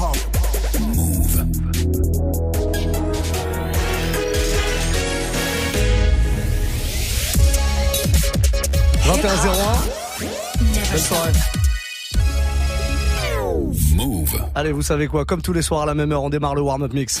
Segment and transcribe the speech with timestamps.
[0.00, 0.16] pump.
[0.80, 1.44] Move.
[10.90, 11.32] Belle soirée.
[13.94, 14.40] Move.
[14.54, 16.62] Allez, vous savez quoi Comme tous les soirs à la même heure, on démarre le
[16.62, 17.20] warm-up mix.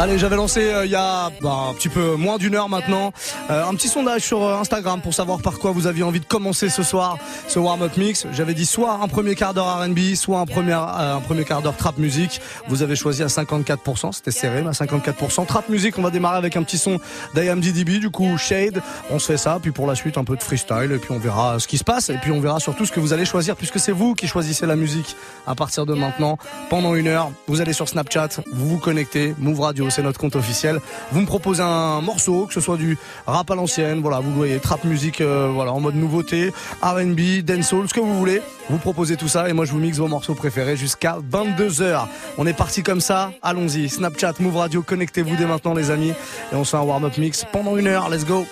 [0.00, 3.12] Allez, j'avais lancé euh, il y a bah, un petit peu moins d'une heure maintenant
[3.50, 6.26] euh, un petit sondage sur euh, Instagram pour savoir par quoi vous aviez envie de
[6.26, 8.26] commencer ce soir ce warm-up mix.
[8.32, 11.62] J'avais dit soit un premier quart d'heure R&B, soit un premier euh, un premier quart
[11.62, 12.42] d'heure trap music.
[12.68, 15.46] Vous avez choisi à 54%, c'était serré, mais à 54%.
[15.46, 17.00] Trap music, on va démarrer avec un petit son
[17.34, 18.82] d'IMDDB, du coup Shade.
[19.10, 21.18] On se fait ça, puis pour la suite un peu de freestyle, et puis on
[21.18, 23.56] verra ce qui se passe, et puis on verra surtout ce que vous allez choisir,
[23.56, 26.36] puisque c'est vous qui choisissez la musique à partir de maintenant.
[26.68, 30.36] Pendant une heure, vous allez sur Snapchat, vous vous connectez, Move Radio, c'est notre compte
[30.36, 30.80] officiel.
[31.12, 34.36] Vous me proposez un morceau, que ce soit du rap à l'ancienne, voilà, vous le
[34.36, 38.42] voyez, trap musique, euh, voilà, en mode nouveauté, R&B, dancehall, ce que vous voulez.
[38.70, 42.06] Vous proposez tout ça et moi je vous mixe vos morceaux préférés jusqu'à 22h.
[42.36, 43.88] On est parti comme ça, allons-y.
[43.88, 46.12] Snapchat, Move Radio, connectez-vous dès maintenant les amis
[46.52, 48.08] et on se fait un warm-up mix pendant une heure.
[48.08, 48.46] Let's go.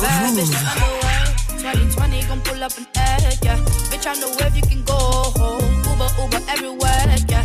[0.00, 1.20] Bad bitch, no underwear.
[1.58, 3.56] 2020 gon' pull up an egg, yeah.
[3.90, 5.60] Bitch, I know if you can go home.
[5.84, 7.44] Uber, Uber everywhere, yeah.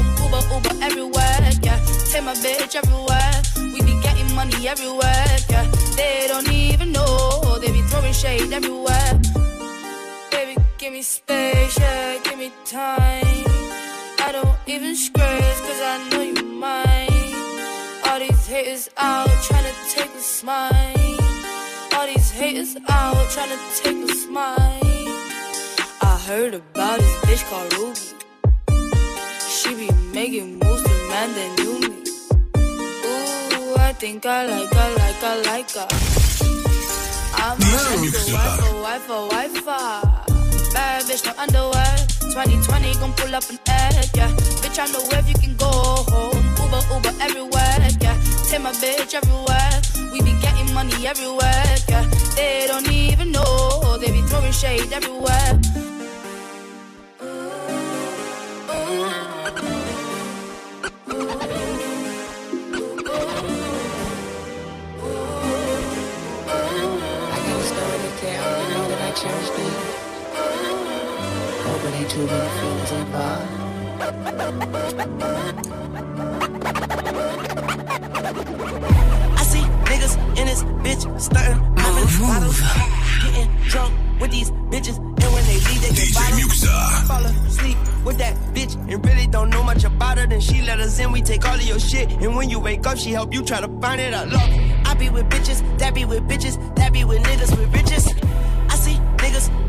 [0.53, 1.79] Uber, everywhere, yeah.
[2.11, 3.35] Take my bitch everywhere.
[3.73, 5.65] We be getting money everywhere, yeah.
[5.95, 7.59] They don't even know.
[7.61, 9.19] They be throwing shade everywhere.
[10.31, 12.17] Baby, give me space, yeah.
[12.23, 13.45] Give me time.
[14.25, 17.35] I don't even scratch, cause I know you mine.
[18.07, 21.17] All these haters out trying to take a smile.
[21.95, 24.57] All these haters out trying to take a smile.
[26.01, 28.20] I heard about this bitch called Ruby.
[29.71, 32.03] She be making moves to man that knew me.
[33.07, 35.87] Ooh, I think I like her, like her, like her.
[37.39, 40.73] I'm a wife, wife, wife, wife.
[40.73, 41.95] Bad bitch, no underwear.
[42.19, 44.27] 2020 gon' pull up an egg, yeah.
[44.59, 45.71] Bitch, I know if you can go
[46.11, 46.43] home.
[46.59, 48.19] Uber, Uber everywhere, yeah.
[48.49, 49.75] Take my bitch everywhere.
[50.11, 52.03] We be getting money everywhere, yeah.
[52.35, 53.97] They don't even know.
[54.01, 55.61] They be throwing shade everywhere.
[71.91, 73.51] It ain't too many feelings involved.
[79.37, 82.59] I see niggas in this bitch stunting, popping bottles,
[83.21, 87.07] getting drunk with these bitches, and when they leave, they get DJ bottles.
[87.07, 90.27] Fall asleep with that bitch and really don't know much about her.
[90.27, 92.85] Then she let us in, we take all of your shit, and when you wake
[92.85, 94.13] up, she help you try to find it.
[94.13, 94.87] I love it.
[94.87, 98.13] I be with bitches, that be with bitches, that be with niggas with riches.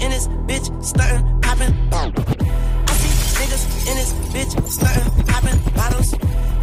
[0.02, 1.72] In this bitch stunting, popping.
[1.92, 6.14] I see niggas in this bitch stunting, popping bottles.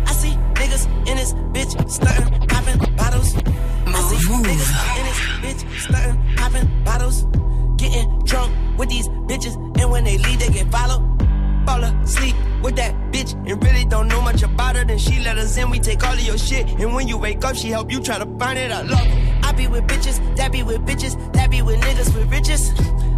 [0.06, 3.34] I see niggas in this bitch stunting, popping bottles.
[3.36, 7.24] I see niggas in this bitch stunting, popping bottles.
[7.78, 11.02] Getting drunk with these bitches, and when they leave, they get followed.
[11.66, 14.84] Fall asleep with that bitch, and really don't know much about her.
[14.84, 17.46] Then she let us in, we take all of your shit, and when you wake
[17.46, 18.70] up, she help you try to find it.
[18.70, 19.46] I love it.
[19.46, 22.74] I be with bitches, that be with bitches, that be with niggas with riches.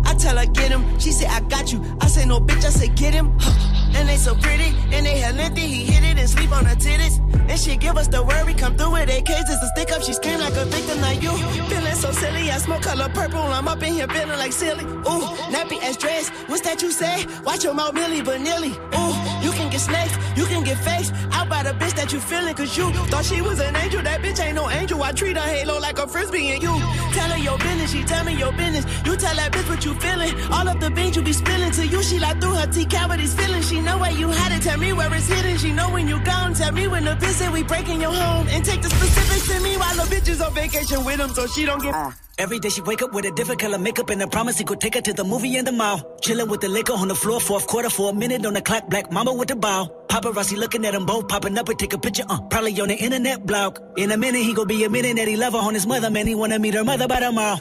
[0.05, 1.83] I tell her get him, she say I got you.
[2.01, 3.37] I say no bitch, I say get him.
[3.93, 5.61] And they so pretty, and they hell lengthy.
[5.61, 7.19] He hit it and sleep on her titties.
[7.49, 9.49] And she give us the worry, come through with AKs.
[9.51, 11.31] It's a stick up, she scream like a victim, like you.
[11.67, 13.41] Feeling so silly, I smoke color purple.
[13.41, 14.85] I'm up in here feeling like silly.
[14.85, 16.29] Ooh, nappy ass dress.
[16.47, 17.25] What's that you say?
[17.43, 18.69] Watch your mouth, Millie, but nearly.
[18.69, 19.13] Ooh,
[19.43, 22.53] you can get snakes, you can get faced out by the bitch that you feeling.
[22.53, 24.01] Cause you thought she was an angel.
[24.03, 25.01] That bitch ain't no angel.
[25.01, 26.73] I treat her halo like a frisbee and you
[27.15, 27.91] tell her your business.
[27.91, 28.85] She tell me your business.
[29.05, 30.33] You tell that bitch what you feeling.
[30.51, 32.03] All of the beans you be spilling to you.
[32.03, 33.63] She like through her T cavities feeling.
[33.63, 34.61] She know where you had it.
[34.61, 35.57] Tell me where it's hidden.
[35.57, 36.53] She know when you gone.
[36.53, 38.47] Tell me when the said we breaking your home.
[38.49, 41.47] And take the specifics to me while the bitch is on vacation with him so
[41.47, 41.95] she don't get.
[41.95, 42.11] Uh.
[42.41, 44.81] Every day she wake up with a different color makeup and a promise he could
[44.81, 46.01] take her to the movie in the mall.
[46.21, 48.89] Chilling with the liquor on the floor, fourth quarter for a minute on the clock.
[48.89, 49.87] Black mama with the bow.
[50.07, 52.23] Paparazzi looking at them both, popping up and take a picture.
[52.27, 53.77] Uh, probably on the internet blog.
[53.95, 56.09] In a minute he gon' be admitting that he love her on his mother.
[56.09, 57.59] Man, he wanna meet her mother by tomorrow.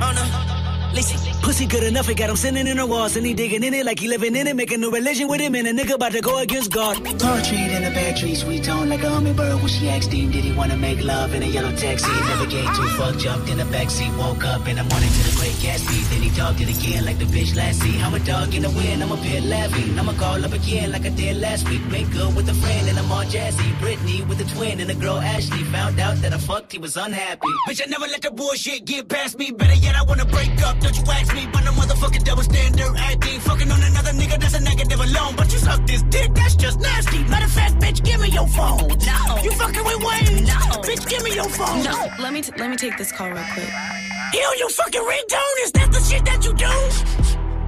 [0.00, 1.29] Mona, listen.
[1.50, 3.84] Pussy good enough, he got him sitting in the walls and he digging in it
[3.84, 6.20] like he living in it, making a religion with him and a nigga about to
[6.20, 6.94] go against God.
[7.18, 9.56] Poetry in a bad tree, sweet tone like a hummingbird.
[9.56, 12.06] When she asked him, did he wanna make love in a yellow taxi?
[12.06, 15.34] Never gave two fuck, jumped in the backseat, woke up in the morning to the
[15.40, 15.98] great Gatsby.
[16.10, 18.00] Then he talked it again like the bitch last see.
[18.00, 19.98] I'm a dog in the wind, I'm a pit laughing.
[19.98, 21.84] I'ma call up again like I did last week.
[21.90, 23.76] Make good with a friend and I'm all jazzy.
[23.80, 25.64] Brittany with a twin and a girl Ashley.
[25.74, 27.48] Found out that I fucked, he was unhappy.
[27.66, 29.50] Bitch, I never let the bullshit get past me.
[29.50, 30.78] Better yet, I wanna break up.
[30.78, 33.40] Don't you ask me, but no motherfucking double standard acting.
[33.40, 35.34] Fucking on another nigga, that's a negative alone.
[35.36, 37.24] But you suck this dick, that's just nasty.
[37.24, 38.88] Matter of fact, bitch, give me your phone.
[38.88, 39.42] No.
[39.42, 40.44] You fucking with Wayne?
[40.44, 40.58] No.
[40.86, 41.82] Bitch, give me your phone.
[41.82, 43.68] No, let me t- let me take this call real quick.
[43.68, 45.64] Hell, you fucking ringtone?
[45.64, 47.19] Is that the shit that you do?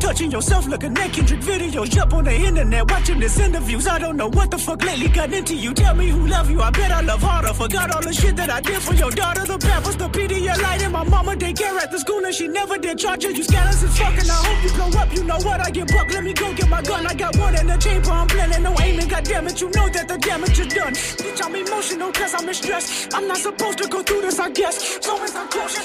[0.02, 1.96] Touching yourself looking at Kendrick videos.
[1.96, 3.86] up on the internet watching this interviews.
[3.86, 5.72] I don't know what the fuck lately got into you.
[5.72, 6.60] Tell me who love you.
[6.60, 7.54] I bet I love harder.
[7.54, 9.44] Forgot all the shit that I did for your daughter.
[9.46, 12.98] The pampers, the Pedialyte, and my mama daycare at the school, and she never did
[12.98, 13.30] charge you.
[13.30, 15.14] You scandalous as fuck, and I hope you blow up.
[15.14, 15.60] You know what?
[15.60, 16.10] I get buck.
[16.10, 17.06] Let me go get my gun.
[17.06, 18.10] I got one in the chamber.
[18.10, 19.06] I'm planning no aiming.
[19.06, 20.94] God damn it, you know that the damage is done.
[20.94, 23.06] Bitch, I'm emotional cause I'm in stress.
[23.14, 24.98] I'm not supposed to go through this, I guess.
[25.00, 25.80] So it's a closure.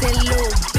[0.00, 0.77] Can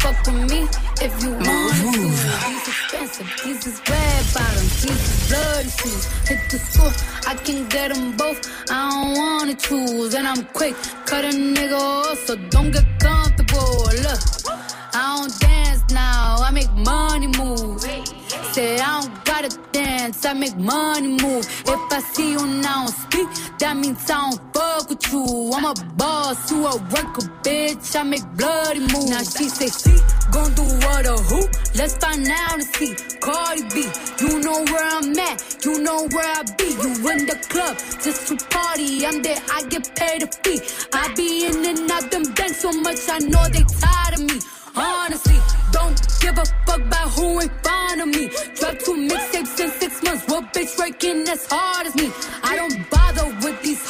[0.00, 0.60] fuck with me
[1.00, 2.00] if you want to.
[2.48, 6.04] These expensive, these is red bottoms, these is bloody shoes.
[6.28, 6.92] Hit the school,
[7.26, 8.40] I can get them both.
[8.70, 10.74] I don't wanna choose, and I'm quick,
[11.06, 13.84] cut a nigga off, so don't get comfortable.
[14.04, 14.20] Look,
[14.94, 17.80] I don't dance now, I make money move.
[18.52, 21.44] Say I don't gotta dance, I make money move.
[21.66, 23.28] If I see you now speak,
[23.58, 25.50] that means I don't fuck with you.
[25.54, 27.96] I'm a boss, you a worker, bitch.
[27.96, 29.10] I make bloody moves.
[29.10, 29.98] Now she say she
[30.30, 31.40] gon' do what or who?
[31.74, 32.94] Let's find out and see.
[33.20, 33.88] Cardi B,
[34.20, 36.68] you know where I'm at, you know where I be.
[36.70, 39.04] You in the club just to party.
[39.06, 40.60] I'm there, I get paid a fee.
[40.92, 44.40] I be in and out them banks so much, I know they tired of me.
[44.76, 45.38] Honestly,
[45.72, 48.28] don't give a fuck about who in front of me.
[48.54, 50.24] Drop two mixtapes in six months.
[50.28, 52.12] What bitch working as hard as me?
[52.44, 53.26] I don't bother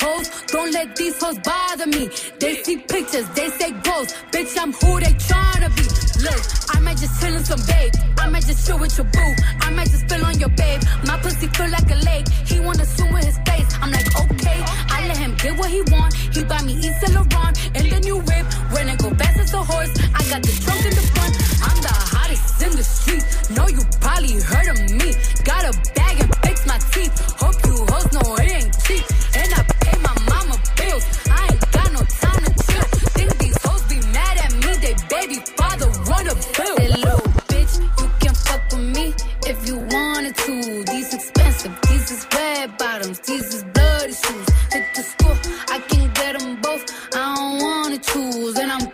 [0.08, 0.28] hoes.
[0.46, 2.10] Don't let these hoes bother me.
[2.40, 4.10] They see pictures, they say goals.
[4.32, 5.84] Bitch, I'm who they tryna be.
[6.26, 6.42] Look,
[6.74, 7.92] I might just chill some babe.
[8.18, 9.32] I might just chill with your boo.
[9.66, 10.82] I might just spill on your babe.
[11.06, 12.28] My pussy feel like a lake.
[12.50, 13.70] He wanna swim with his face.
[13.82, 14.60] I'm like, okay.
[14.96, 16.14] I let him get what he want.
[16.14, 18.46] He buy me East Saint Laurent and the new whip.
[18.72, 21.34] When it go fast as a horse, I got the trunk in the front.
[21.68, 23.24] I'm the hottest in the street.
[23.54, 25.10] Know you probably heard of me.
[25.44, 27.14] Got a bag and fix my teeth.
[27.42, 29.17] Hope you hoes know it ain't cheap.
[43.08, 44.48] Bottoms, these is bloody shoes.
[44.72, 45.36] Hit the school,
[45.68, 46.84] I can get them both.
[47.14, 48.87] I don't wanna choose, and I'm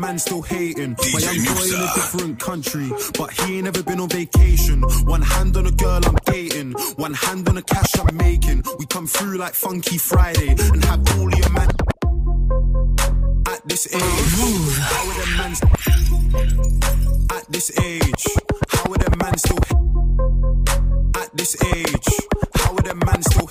[0.00, 0.96] man still hating?
[1.12, 4.82] My young boy in a different country, but he ain't ever been on vacation.
[5.04, 8.64] One hand on a girl I'm dating, one hand on the cash I'm making.
[8.78, 11.68] We come through like Funky Friday and have all your man.
[13.46, 14.02] At this age,
[14.80, 15.52] how are them man?
[17.30, 18.24] At this age,
[18.70, 19.58] how are them man still?
[21.22, 22.08] At this age,
[22.54, 23.46] how are them man still?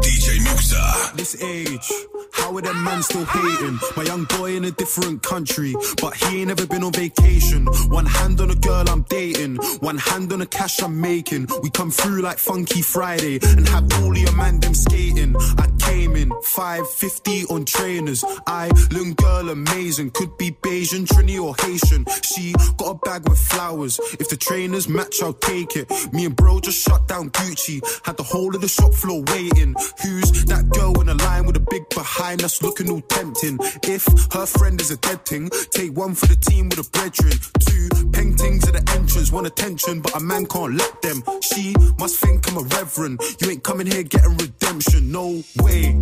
[0.00, 1.10] DJ Muxa.
[1.10, 3.78] At this age, how are them man still hating?
[3.96, 7.66] My young boy in a different country, but he ain't ever been on vacation.
[7.88, 11.48] One hand on a girl I'm dating, one hand on the cash I'm making.
[11.62, 15.34] We come through like Funky Friday and have all your man them skating.
[15.58, 18.24] I came in 550 on trainers.
[18.46, 22.04] I look girl amazing, could be Bayesian, Trini or Haitian.
[22.22, 23.98] She got a bag with flowers.
[24.20, 25.90] If the trainers match, I'll take it.
[26.12, 29.74] Me and bro just shut down Gucci, had the whole of the shop floor waiting.
[30.02, 32.19] Who's that girl in the line with a big behind?
[32.20, 33.58] Lips looking all tempting.
[33.82, 37.32] If her friend is a dead thing, take one for the team with a brethren.
[37.66, 41.22] Two paintings at the entrance, want attention, but a man can't let them.
[41.40, 43.20] She must think I'm a reverend.
[43.40, 45.96] You ain't coming here getting redemption, no way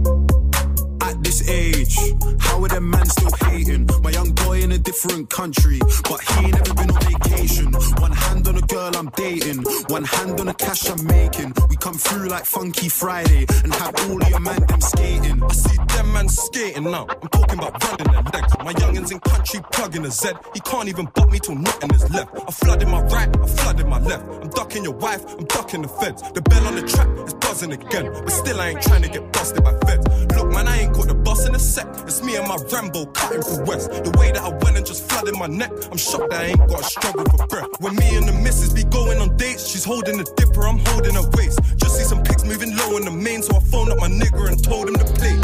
[1.08, 1.96] at this age.
[2.40, 3.88] How are them man still hating?
[4.02, 7.72] My young boy in a different country, but he ain't never been on vacation.
[7.98, 11.54] One hand on a girl I'm dating, one hand on the cash I'm making.
[11.68, 15.42] We come through like Funky Friday and have all your man them skating.
[15.42, 17.06] I see them man skating now.
[17.22, 18.57] I'm talking about running their legs.
[18.68, 20.28] My youngins in country plugging a Z.
[20.52, 22.34] He can't even butt me till nothing is left.
[22.34, 24.28] I'm flooding my right, I'm flooding my left.
[24.42, 26.20] I'm ducking your wife, I'm ducking the feds.
[26.32, 29.32] The bell on the track is buzzing again, but still I ain't trying to get
[29.32, 30.06] busted by feds.
[30.36, 31.86] Look, man, I ain't caught the bus in a sec.
[32.04, 33.88] It's me and my Rambo cutting through West.
[33.88, 36.68] The way that I went and just flooded my neck, I'm shocked that I ain't
[36.68, 37.70] got a struggle for breath.
[37.80, 41.14] When me and the missus be going on dates, she's holding the dipper, I'm holding
[41.14, 41.58] her waist.
[41.78, 44.46] Just see some pics moving low in the main, so I phoned up my nigga
[44.46, 45.40] and told him to play.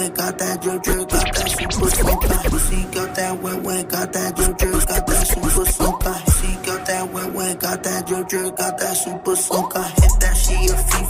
[0.00, 2.50] Wet, got that JoJo, got that super soaker.
[2.50, 6.14] Pussy got that wet, wet, got that JoJo, got that super soaker.
[6.24, 9.82] Pussy got that wet, wet, got that JoJo, got that super soaker.
[9.82, 11.09] Hit that she a Fifi,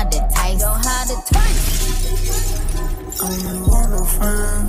[4.21, 4.60] want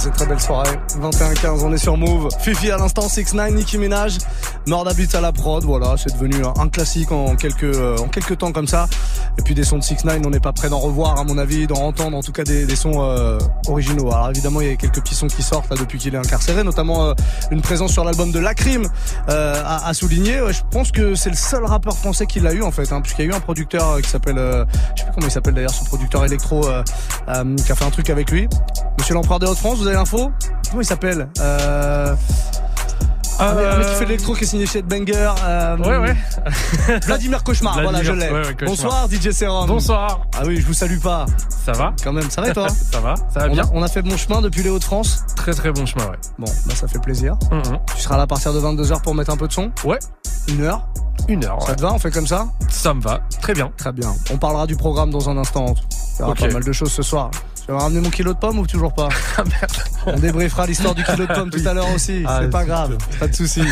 [0.00, 0.80] Passez une très belle soirée.
[0.98, 2.28] 21-15, on est sur Move.
[2.40, 4.16] Fifi à l'instant, 6 9 Nicki Minaj.
[4.66, 8.38] Mord habite à la prod, voilà, c'est devenu un, classique en quelques, euh, en quelques
[8.38, 8.88] temps comme ça.
[9.38, 11.36] Et puis des sons de 6 9 on n'est pas prêt d'en revoir, à mon
[11.36, 13.38] avis, d'en entendre en tout cas des, sons euh,
[13.68, 14.10] originaux.
[14.10, 16.64] Alors évidemment, il y a quelques petits sons qui sortent là depuis qu'il est incarcéré,
[16.64, 17.14] notamment euh,
[17.50, 18.88] une présence sur l'album de Lacrim
[19.28, 20.40] à, à souligner.
[20.50, 23.26] Je pense que c'est le seul rappeur français qui l'a eu en fait, hein, puisqu'il
[23.26, 25.84] y a eu un producteur qui s'appelle, je sais pas comment il s'appelle d'ailleurs, ce
[25.84, 28.48] producteur électro qui a fait un truc avec lui.
[28.98, 30.30] Monsieur l'empereur des Hauts-de-France, vous avez l'info
[30.70, 32.14] Comment il s'appelle euh...
[33.40, 35.32] Mec- un mec qui fait de l'électro qui est signé chez Banger.
[35.44, 36.16] Euh, Ouais, ouais.
[37.06, 38.28] Vladimir Cauchemar, voilà, je l'ai.
[38.30, 38.66] ouais, ouais, Cauchemar.
[38.66, 39.66] Bonsoir DJ Serum.
[39.66, 40.20] Bonsoir.
[40.36, 41.24] Ah oui, je vous salue pas.
[41.64, 43.64] Ça va Quand même, ça va et toi Ça va, ça va on bien.
[43.64, 45.24] A, on a fait bon chemin depuis les Hauts-de-France.
[45.36, 46.18] Très très bon chemin, ouais.
[46.38, 47.36] Bon, bah ça fait plaisir.
[47.96, 49.98] Tu seras là à partir de 22h pour mettre un peu de son Ouais.
[50.48, 50.86] Une heure
[51.28, 53.72] Une heure, Ça te va On fait comme ça Ça me va, très bien.
[53.78, 54.12] Très bien.
[54.30, 55.74] On parlera du programme dans un instant.
[56.18, 57.30] Il y aura pas mal de choses ce soir.
[57.70, 59.08] Tu vas ramener mon kilo de pommes ou toujours pas
[60.06, 62.24] On débriefera l'histoire du kilo de pommes tout à l'heure aussi.
[62.26, 63.62] Ah, c'est pas grave, pas de souci.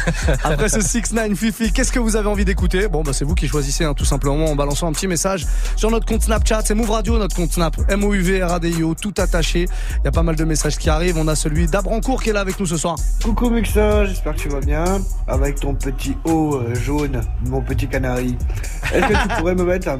[0.44, 2.86] Après ce 6 9 Fifi, qu'est-ce que vous avez envie d'écouter?
[2.86, 5.90] Bon, bah c'est vous qui choisissez hein, tout simplement en balançant un petit message sur
[5.90, 6.60] notre compte Snapchat.
[6.64, 7.76] C'est Move Radio, notre compte Snap.
[7.88, 9.64] M O U V R A D I O, tout attaché.
[9.64, 11.18] Il y a pas mal de messages qui arrivent.
[11.18, 12.94] On a celui d'Abrancourt qui est là avec nous ce soir.
[13.20, 14.84] Coucou Muxa, j'espère que tu vas bien.
[15.26, 18.36] Avec ton petit haut euh, jaune, mon petit canari.
[18.94, 19.98] Est-ce que tu pourrais me mettre un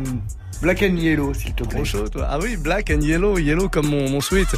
[0.60, 2.26] black and yellow, s'il te plaît Trop chaud, toi.
[2.28, 4.48] Ah oui, black and yellow, yellow comme mon, mon sweat.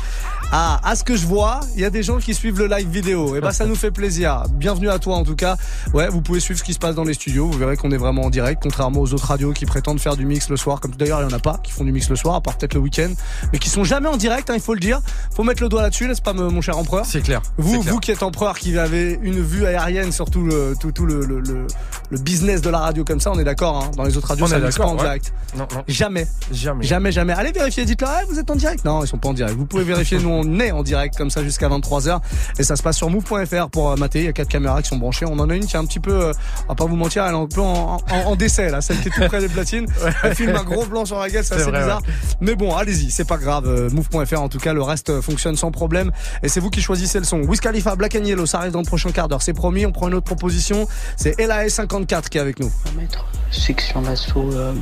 [0.53, 2.89] Ah, à ce que je vois, il y a des gens qui suivent le live
[2.89, 3.37] vidéo.
[3.37, 4.43] Et bah, ça nous fait plaisir.
[4.53, 5.57] Bienvenue à toi, en tout cas.
[5.95, 7.47] Ouais, vous pouvez suivre ce qui se passe dans les studios.
[7.47, 10.27] Vous verrez qu'on est vraiment en direct, contrairement aux autres radios qui prétendent faire du
[10.27, 10.81] mix le soir.
[10.81, 12.57] Comme d'ailleurs, il y en a pas qui font du mix le soir, à part
[12.57, 13.11] peut-être le week-end,
[13.53, 15.01] mais qui sont jamais en direct, hein, il faut le dire.
[15.35, 17.05] Faut mettre le doigt là-dessus, n'est-ce pas, mon cher empereur?
[17.07, 17.43] C'est clair.
[17.57, 17.93] Vous, clair.
[17.95, 21.25] vous qui êtes empereur, qui avez une vue aérienne sur tout le, tout, tout le,
[21.25, 21.67] le, le,
[22.11, 23.91] le business de la radio comme ça, on est d'accord, hein.
[23.97, 25.03] Dans les autres radios, On ça est mixe pas d'accord, en ouais.
[25.05, 25.33] direct.
[25.57, 25.83] Non, non.
[25.91, 26.27] Jamais.
[26.53, 26.85] Jamais.
[26.85, 27.33] Jamais, jamais.
[27.33, 28.85] Allez vérifier, dites-leur, Eh, vous êtes en direct.
[28.85, 29.57] Non, ils sont pas en direct.
[29.57, 32.21] Vous pouvez vérifier, nous on est en direct comme ça jusqu'à 23h.
[32.59, 34.21] Et ça se passe sur move.fr pour euh, mater.
[34.21, 35.27] Il y a quatre caméras qui sont branchées.
[35.27, 36.33] On en a une qui est un petit peu, euh,
[36.67, 39.01] on va pas vous mentir, elle est un peu en, en, en décès là, celle
[39.01, 39.87] qui est tout près des platines.
[40.23, 42.03] Elle filme un gros blanc sur la gueule, c'est assez vrai, bizarre.
[42.41, 43.65] Mais bon, allez-y, c'est pas grave.
[43.67, 46.11] Euh, Move.fr en tout cas, le reste euh, fonctionne sans problème.
[46.43, 47.39] Et c'est vous qui choisissez le son.
[47.41, 49.43] Wiz Khalifa, Black and Yellow, ça arrive dans le prochain quart d'heure.
[49.43, 50.87] C'est promis, on prend une autre proposition.
[51.17, 52.71] C'est LAS54 qui est avec nous.
[52.97, 54.73] mettre section d'assaut euh,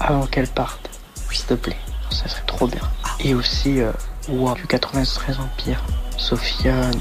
[0.00, 0.48] avant qu'elle
[1.30, 1.76] s'il te plaît.
[2.10, 2.80] Ça serait trop bien.
[3.20, 3.92] Et aussi, euh,
[4.28, 5.82] du 93 Empire,
[6.16, 6.92] Sofiane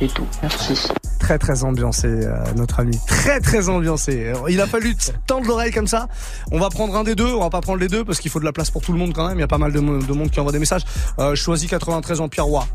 [0.00, 0.26] et tout.
[0.42, 0.74] Merci.
[1.18, 2.98] Très très ambiancé euh, notre ami.
[3.06, 4.28] Très très ambiancé.
[4.28, 6.06] Alors, Il a fallu tendre l'oreille comme ça.
[6.52, 7.26] On va prendre un des deux.
[7.34, 8.98] On va pas prendre les deux parce qu'il faut de la place pour tout le
[8.98, 9.36] monde quand même.
[9.36, 10.82] Il y a pas mal de, mo- de monde qui envoie des messages.
[11.18, 12.66] Euh, choisis 93 Empire Roi.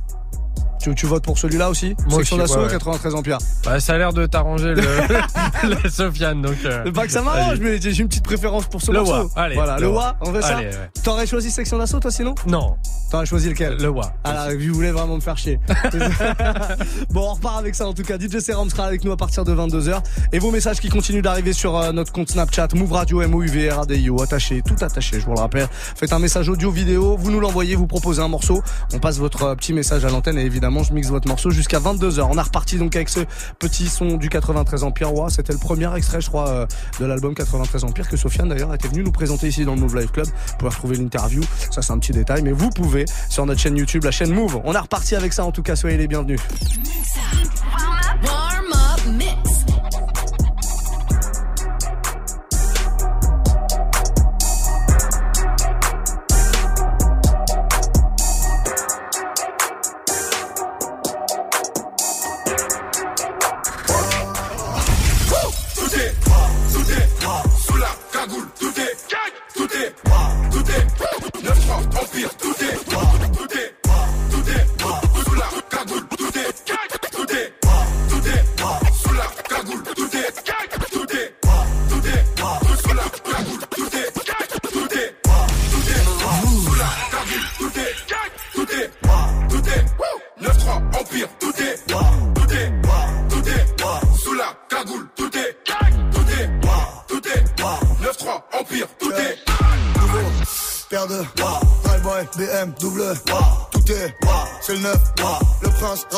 [0.84, 2.72] Tu, tu votes pour celui-là aussi Moi Section d'assaut ouais, ouais.
[2.72, 3.38] 93 Empire.
[3.64, 4.82] Bah, ça a l'air de t'arranger le,
[5.84, 6.58] le Sofiane, donc.
[6.66, 9.32] euh, pas que ça m'arrange, mais j'ai une petite préférence pour ce Le morceau.
[9.34, 9.96] Wa, allez, voilà, le le Wa.
[9.96, 10.58] Wa, on fait ça.
[10.58, 10.72] Ouais.
[11.02, 12.76] T'aurais choisi section d'assaut toi sinon Non.
[13.10, 14.12] T'aurais choisi lequel Le Wa.
[14.26, 15.58] Ah là, je voulais vraiment me faire chier.
[17.12, 18.18] bon, on repart avec ça en tout cas.
[18.20, 20.02] DJ Serum sera avec nous à partir de 22h.
[20.34, 23.42] Et vos messages qui continuent d'arriver sur euh, notre compte Snapchat, Move Radio, m o
[23.42, 25.68] u v r a d i o attaché, tout attaché, je vous le rappelle.
[25.72, 28.62] Faites un message audio, vidéo, vous nous l'envoyez, vous proposez un morceau.
[28.94, 31.80] On passe votre euh, petit message à l'antenne et évidemment, je mixe votre morceau jusqu'à
[31.80, 32.22] 22h.
[32.32, 33.20] On a reparti donc avec ce
[33.60, 35.12] petit son du 93 Empire.
[35.30, 36.66] C'était le premier extrait, je crois, euh,
[37.00, 39.96] de l'album 93 Empire que Sofiane d'ailleurs était venu nous présenter ici dans le Move
[39.98, 40.26] Live Club.
[40.26, 41.44] Vous pouvez retrouver l'interview.
[41.70, 44.62] Ça, c'est un petit détail, mais vous pouvez sur notre chaîne YouTube, la chaîne Move.
[44.64, 45.76] On a reparti avec ça en tout cas.
[45.76, 46.40] Soyez les bienvenus.
[49.06, 49.53] Up.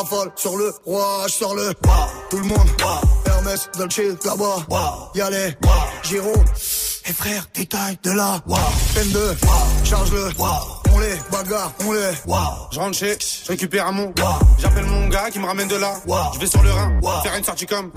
[0.06, 1.74] Rafale sur le roi sors le,
[2.30, 2.68] tout le monde
[3.26, 5.56] Hermès, Dolce, là-bas Y'a les,
[6.04, 6.34] Giro
[7.06, 8.42] Et frère, détail de là
[8.94, 9.36] Peine de,
[9.84, 10.30] charge-le
[10.96, 12.00] On les bagarre, on les
[12.72, 14.14] Je rentre chez, je récupère un mon.
[14.58, 15.94] J'appelle mon gars qui me ramène de là.
[16.34, 17.92] Je vais sur le Rhin, faire une sortie comme.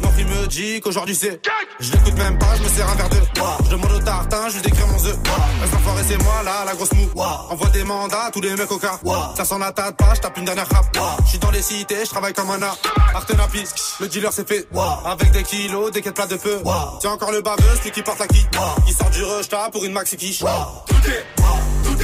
[0.00, 1.40] Mon fille me dit qu'aujourd'hui c'est.
[1.80, 3.16] Je l'écoute même pas, je me sers un verre de.
[3.64, 5.16] Je demande au tartin, je lui décris mon œuf.
[5.62, 7.08] Les enfoirés, c'est moi là, la grosse mou.
[7.50, 9.00] Envoie des mandats, tous les mecs au cas.
[9.36, 10.86] Ça s'en attaque pas, je tape une dernière rap.
[11.24, 12.78] Je suis dans les cités, je travaille comme un art.
[13.16, 13.64] Artenapi,
[13.98, 14.68] le dealer c'est fait.
[15.04, 16.62] Avec des kilos, des quêtes plats de peu.
[17.02, 18.46] C'est encore le baveux, celui qui porte la qui.
[18.86, 20.38] Il sort du rush là pour une maxi quiche.
[20.38, 21.24] Tout est,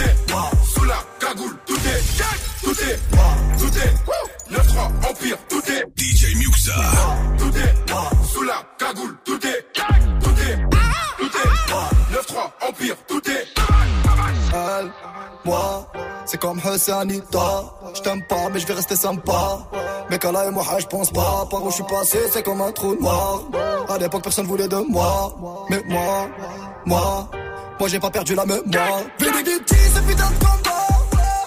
[0.01, 2.99] tout est, sous la cagoule, tout est, tout est,
[3.59, 6.73] tout est, 9-3, Empire, tout est, DJ Muxa.
[7.39, 9.67] tout est, sous la cagoule, tout est,
[10.23, 10.57] tout est,
[11.19, 13.47] tout est, 9-3, Empire, tout est.
[14.53, 14.91] Elle,
[15.45, 15.87] moi,
[16.27, 17.65] C'est comme Anita.
[17.95, 19.59] Je t'aime pas, mais je vais rester sympa.
[20.09, 21.47] Mais là et moi, je pense pas.
[21.51, 23.43] Par où je suis passé, c'est comme un trou noir.
[23.89, 25.67] À l'époque, personne voulait de moi.
[25.71, 26.29] Mais moi,
[26.85, 27.31] moi,
[27.81, 29.01] moi, j'ai pas perdu la mémoire.
[29.19, 30.87] Vénéditi, ce putain de combat.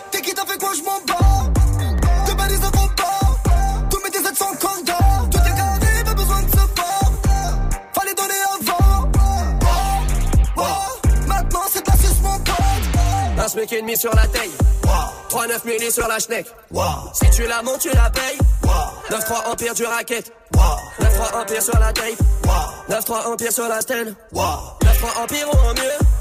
[0.09, 2.27] T'es qui t'as fait quoi, je m'en bats.
[2.27, 3.87] De balises de combat.
[3.91, 5.29] Tous mes DZ sont contents.
[5.29, 7.11] Tout est carré, pas besoin de voir.
[7.93, 9.11] Fallait donner avant.
[9.61, 13.37] Oh, oh, Maintenant, c'est la suce, mon pote.
[13.37, 14.49] Un SMIC et demi sur la taille.
[15.29, 16.47] 3-9 milli sur la schneck.
[17.13, 18.39] Si tu la montes, tu la payes.
[19.11, 20.31] 9-3 empire du racket.
[20.99, 22.05] 9-3 empire sur la tape.
[22.89, 24.15] 9-3 empire sur la stèle.
[24.33, 26.12] 9-3 empire ou en mieux.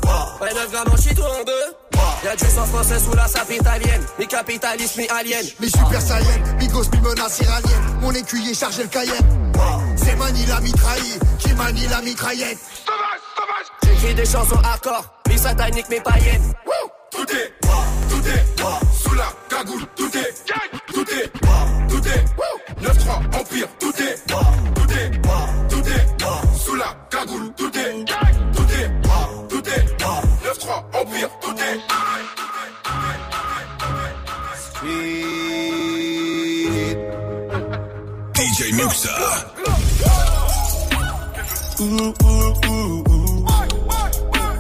[0.43, 2.01] Ouais, 9 grammes en shit ou en deux.
[2.25, 4.03] Y'a du sang français sous la sape italienne.
[4.19, 5.45] Mi capitaliste, mi alien.
[5.61, 8.01] Mi super saiyan, mi gosse, mi menace iranienne.
[8.01, 9.53] Mon écuyer chargé le cayenne.
[9.95, 12.59] C'est Mani la mitraille, qui manie la mitraillette.
[13.85, 15.05] J'écris des chansons hardcore.
[15.29, 16.53] Mi satanique, mi païenne.
[17.13, 17.53] Tout est,
[18.09, 18.45] tout est,
[19.01, 20.35] sous la cagoule, tout est,
[20.93, 21.33] tout est,
[21.89, 22.25] tout est,
[22.83, 25.11] 9-3 Empire, tout est, tout est,
[25.69, 27.92] tout est, sous la cagoule, tout est,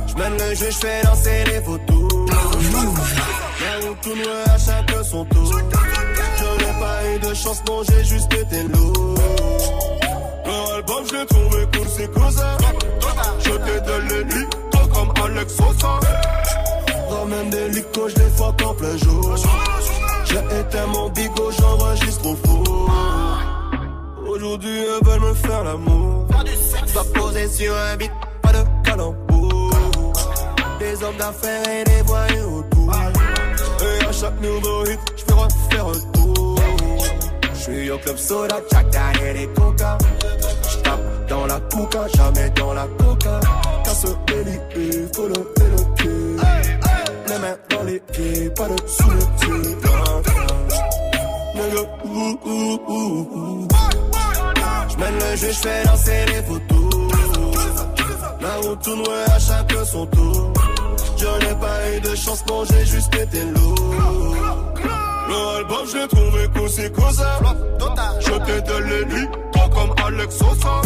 [0.08, 2.12] J'mène le jeu, j'fais lancer les photos.
[2.28, 5.52] La route tout noir à chacun son tour.
[5.52, 9.14] Je n'ai pas eu de chance, non, j'ai juste été lourd.
[10.44, 12.56] Leur album, je l'ai trouvé cool, c'est ça.
[13.40, 16.00] Je t'ai donné lui, toi comme Alex Sosa.
[17.08, 19.36] Ramène des licos, je les fuck en plein jour.
[20.24, 22.90] J'ai éteint mon bigot, j'enregistre au four.
[24.34, 26.26] Aujourd'hui, elles veulent me faire l'amour.
[26.94, 29.70] Pas posé sur un beat, pas de calembour.
[30.78, 32.94] Des hommes d'affaires et des voyous autour.
[33.82, 36.58] Et à chaque nouveau hit, j'fais refaire un tour.
[37.54, 39.98] J'suis au club soda, chaka et des coca.
[40.70, 43.38] J'tape dans la coca, jamais dans la coca.
[43.84, 46.10] Casse les faut lever le pied.
[47.28, 49.76] Les mains dans les pieds, pas de sous le pied.
[51.54, 53.81] Nigga, ouh, ouh, ouh, ouh.
[55.02, 57.10] J'mène le jeu, j'fais danser les photos.
[58.40, 60.52] La route tourne à chacun son tour.
[61.16, 63.74] Je n'ai pas eu de chance, non, j'ai juste été lourd.
[65.28, 67.40] Le album, je l'ai trouvé cool, c'est ça.
[68.20, 70.82] Je t'ai donné lui, toi comme Alex Sosa.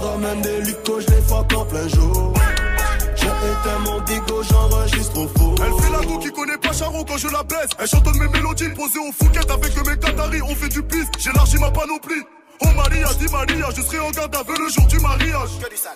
[0.00, 2.32] Ramène des licos, je les fuck en plein jour.
[3.14, 5.54] J'ai éteint mon digo, j'enregistre au faux.
[5.58, 7.70] Elle fait la go qui connaît pas Charo quand je la baisse.
[7.78, 10.42] Elle chantonne mes mélodies posées au Fouquet avec mes Qataris.
[10.42, 12.22] On fait du piste, j'élargis ma panoplie.
[12.64, 15.50] Oh Maria, dis Maria, je serai en garde à vue le jour du mariage.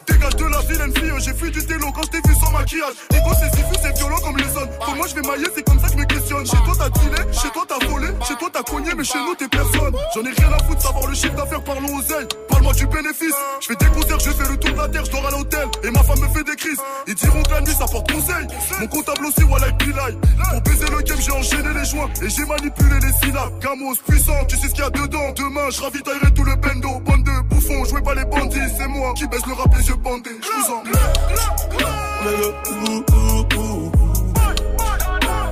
[0.07, 2.95] Dégage de la vilaine fille, j'ai fui du télo quand je t'ai vu sans maquillage.
[3.15, 4.71] Ego c'est si fou, c'est violent comme les zones.
[4.85, 6.47] Pour moi je vais mailler, c'est comme ça que je me questionne.
[6.47, 9.35] Chez toi t'as dealé, chez toi t'as volé, chez toi t'as cogné, mais chez nous
[9.35, 9.95] t'es personne.
[10.15, 12.29] J'en ai rien à foutre, savoir le chiffre d'affaires, parlons aux ailes.
[12.49, 13.37] Parle-moi du bénéfice.
[13.61, 15.69] Je fais des concerts, je fais le tour de la terre, je dors à l'hôtel.
[15.85, 16.81] Et ma femme me fait des crises.
[17.07, 18.47] Ils diront que la nuit ça porte conseil.
[18.81, 20.17] Mon comptable aussi, voilà, pilai.
[20.51, 22.11] Pour baiser le game, j'ai enchaîné les joints.
[22.23, 23.53] Et j'ai manipulé les syllabes.
[23.61, 25.33] Gamos puissant, tu sais ce qu'il y a dedans.
[25.37, 27.01] Demain, je ravitaillerai tout le bendo.
[27.01, 28.59] Bande de bouffons, jouez pas les bandits.
[28.77, 30.31] C'est moi qui baisse le rap les yeux bandés.
[30.43, 30.83] Je vous en.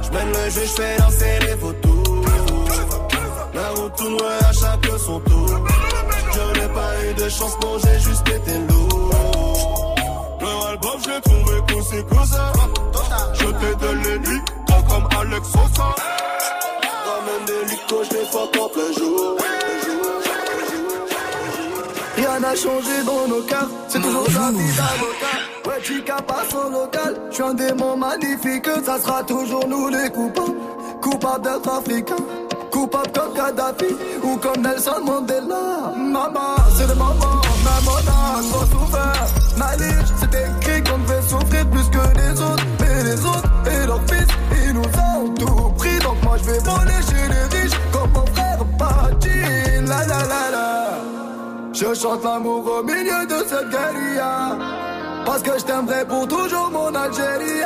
[0.02, 1.94] J'mène le jeu, j'fais danser les photos.
[3.54, 5.48] La route tout noir à chacun son tour.
[6.34, 9.94] Je n'ai pas eu de chance, non, j'ai juste été lourd.
[10.40, 11.54] Leur album, je l'ai trouvé
[11.90, 12.52] c'est ça.
[13.34, 15.94] Je t'ai lui, toi comme Alex Sosa.
[17.06, 19.53] Ramène des licos, je les fuck plein jour.
[22.44, 25.66] N'a changé dans nos cœurs, c'est toujours la vie d'avocat.
[25.66, 30.10] Ouais, Chica passe au local, je suis un démon magnifique, ça sera toujours nous les
[30.10, 30.52] coupables.
[31.00, 32.16] Coupables d'être africains,
[32.70, 35.94] coupables comme Kadhafi ou comme Nelson Mandela.
[35.96, 39.26] Maman, c'est le moment, même on a trop souffert.
[39.56, 42.66] Malige, c'est écrit qu'on devait souffrir plus que les autres.
[42.78, 44.28] Mais les autres et leurs fils,
[44.66, 45.98] ils nous ont tout pris.
[46.00, 47.53] Donc moi je vais voler chez les
[51.94, 54.58] Je chante l'amour au milieu de cette guérilla.
[55.24, 57.62] Parce que je t'aimerai pour toujours mon Algérie.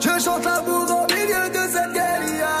[0.00, 2.59] Je chante l'amour au milieu de cette guérilla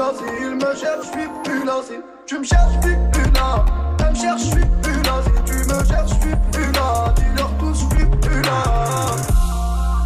[0.00, 1.74] là, si il me cherche, je suis plus là,
[2.26, 3.64] tu me cherches, je suis plus là,
[3.98, 4.66] elle me cherche, je plus
[5.44, 8.62] tu me cherches, je suis plus là, dis-leur tous, je suis plus là.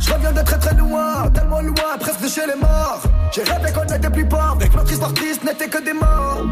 [0.01, 3.03] Je reviens de très très loin, tellement loin, presque de chez les morts.
[3.31, 6.45] J'ai rêvé qu'on n'était plus pauvres, mais que notre histoire triste n'était que des morts.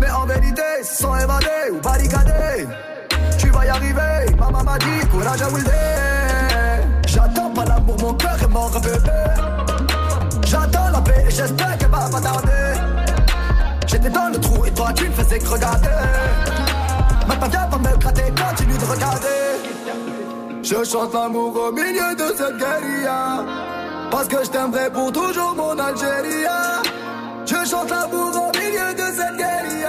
[0.00, 2.66] Mais en vérité, ils se sont évadés ou barricadés.
[3.38, 5.70] Tu vas y arriver, maman m'a dit, courage à Wilde.
[7.06, 9.20] J'attends pas l'amour, mon cœur est mort, bébé.
[10.46, 12.69] J'attends la paix et j'espère qu'elle va pas tarder.
[14.12, 15.88] Dans le trou et toi tu ne faisais que regarder.
[17.28, 19.40] Maintenant viens pas me gratter, continue de regarder.
[20.62, 23.44] Je chante l'amour au milieu de cette guérilla.
[24.10, 26.44] Parce que je t'aimerai pour toujours mon Algérie.
[27.46, 29.79] Je chante l'amour au milieu de cette guérilla.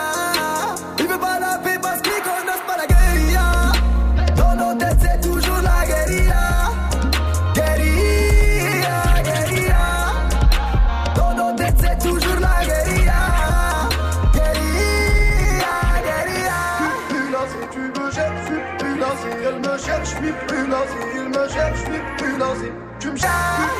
[20.90, 22.36] Si il me cherche, je suis plus.
[22.42, 23.36] Si tu me cherches,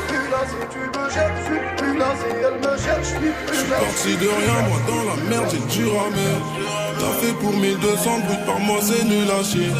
[0.08, 0.26] je suis plus.
[0.50, 1.94] Si tu me cherches, je suis plus.
[2.20, 3.76] Si elle me cherche, je suis plus là.
[3.78, 6.36] Parti de rien, moi dans la merde, j'ai du ramer.
[6.98, 9.70] T'as fait pour 1200 brut par mois, c'est nul à chier.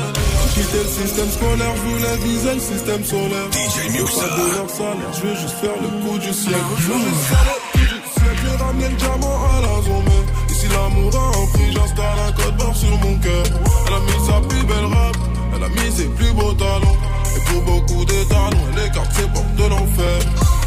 [0.54, 3.48] J'ai quitté le système scolaire, je voulais viser le système solaire.
[3.52, 4.26] DJ Muxa.
[4.26, 6.58] Pas de leur salaire, je veux juste faire le coup du siècle.
[6.78, 8.40] Je veux juste faire le coup du siècle.
[8.42, 10.10] J'ai ramené le diamant à la zone.
[10.50, 13.44] Ici l'amour a un prix, j'installe un code barre sur mon cœur.
[13.86, 15.18] Elle a mis sa plus belle robe,
[15.54, 16.98] elle a mis ses plus beaux talons.
[17.36, 20.18] Et pour beaucoup de talons, elle écarte ses portes de l'enfer.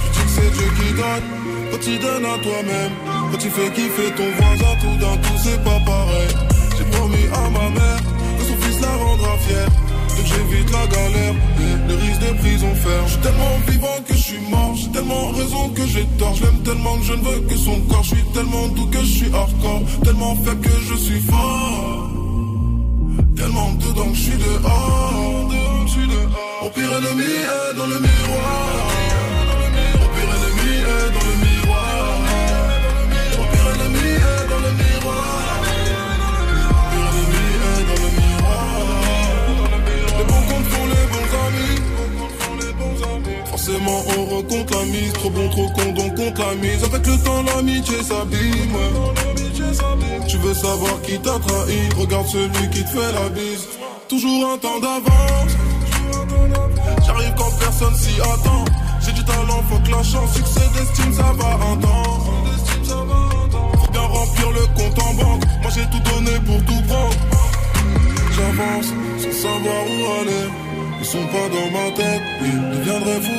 [0.03, 1.25] Tu dis que c'est Dieu qui donne,
[1.71, 2.91] quand tu donnes à toi-même.
[3.31, 6.29] Quand tu fais kiffer ton voisin, tout d'un coup c'est pas pareil.
[6.77, 8.01] J'ai promis à ma mère
[8.37, 9.69] que son fils la rendra fière.
[10.15, 13.05] Donc j'évite la galère et le risque de prison ferme.
[13.07, 16.33] Je suis tellement vivant que je suis mort, j'ai tellement raison que j'ai tort.
[16.35, 18.03] Je l'aime tellement que je ne veux que son corps.
[18.03, 22.09] Je suis tellement doux que je suis hardcore, tellement faible que je suis fort.
[23.35, 25.05] Tellement dedans que je suis dehors.
[26.65, 28.89] Mon pire ennemi est dans le miroir.
[29.99, 31.85] Mon pire ennemi est dans le miroir.
[33.37, 35.61] Mon pire ennemi est dans le miroir.
[36.91, 38.65] Ennemi est dans le miroir.
[40.17, 41.77] Les bons comptes font les bons amis.
[43.45, 47.23] Forcément on recompte la mise Trop bon, trop con, donc compte la mise Avec le
[47.23, 48.75] temps l'amitié s'abîme.
[50.27, 51.89] Tu veux savoir qui t'a trahi?
[51.95, 53.67] Regarde celui qui te fait la bise
[54.09, 55.74] Toujours un temps d'avance
[57.35, 58.65] quand personne s'y attend.
[59.01, 62.19] J'ai du talent, faut que la chance Succès d'estime, ça va un temps
[63.79, 65.43] Faut bien remplir le compte en banque.
[65.61, 67.15] Moi j'ai tout donné pour tout prendre.
[68.35, 70.49] J'avance sans savoir où aller.
[70.99, 73.35] Ils sont pas dans ma tête, ils deviendraient fous.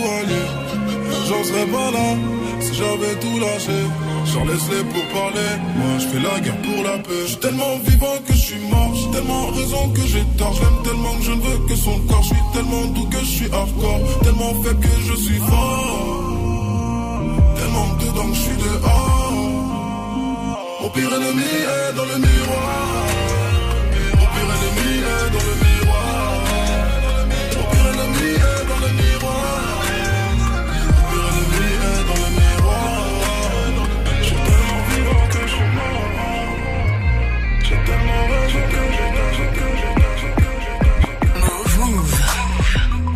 [1.29, 2.15] J'en serais pas là
[2.61, 4.06] si j'avais tout lâché.
[4.33, 7.23] J'en laisse-les pour parler, moi je fais la guerre pour la paix.
[7.23, 10.55] Je suis tellement vivant que je suis mort, j'ai tellement raison que j'ai tort.
[10.55, 12.23] Je l'aime tellement que je ne veux que son corps.
[12.23, 16.37] Je suis tellement doux que je suis hardcore, tellement faible que je suis fort.
[17.57, 19.33] Tellement dedans que je suis dehors.
[20.83, 23.06] Mon pire ennemi est dans le miroir.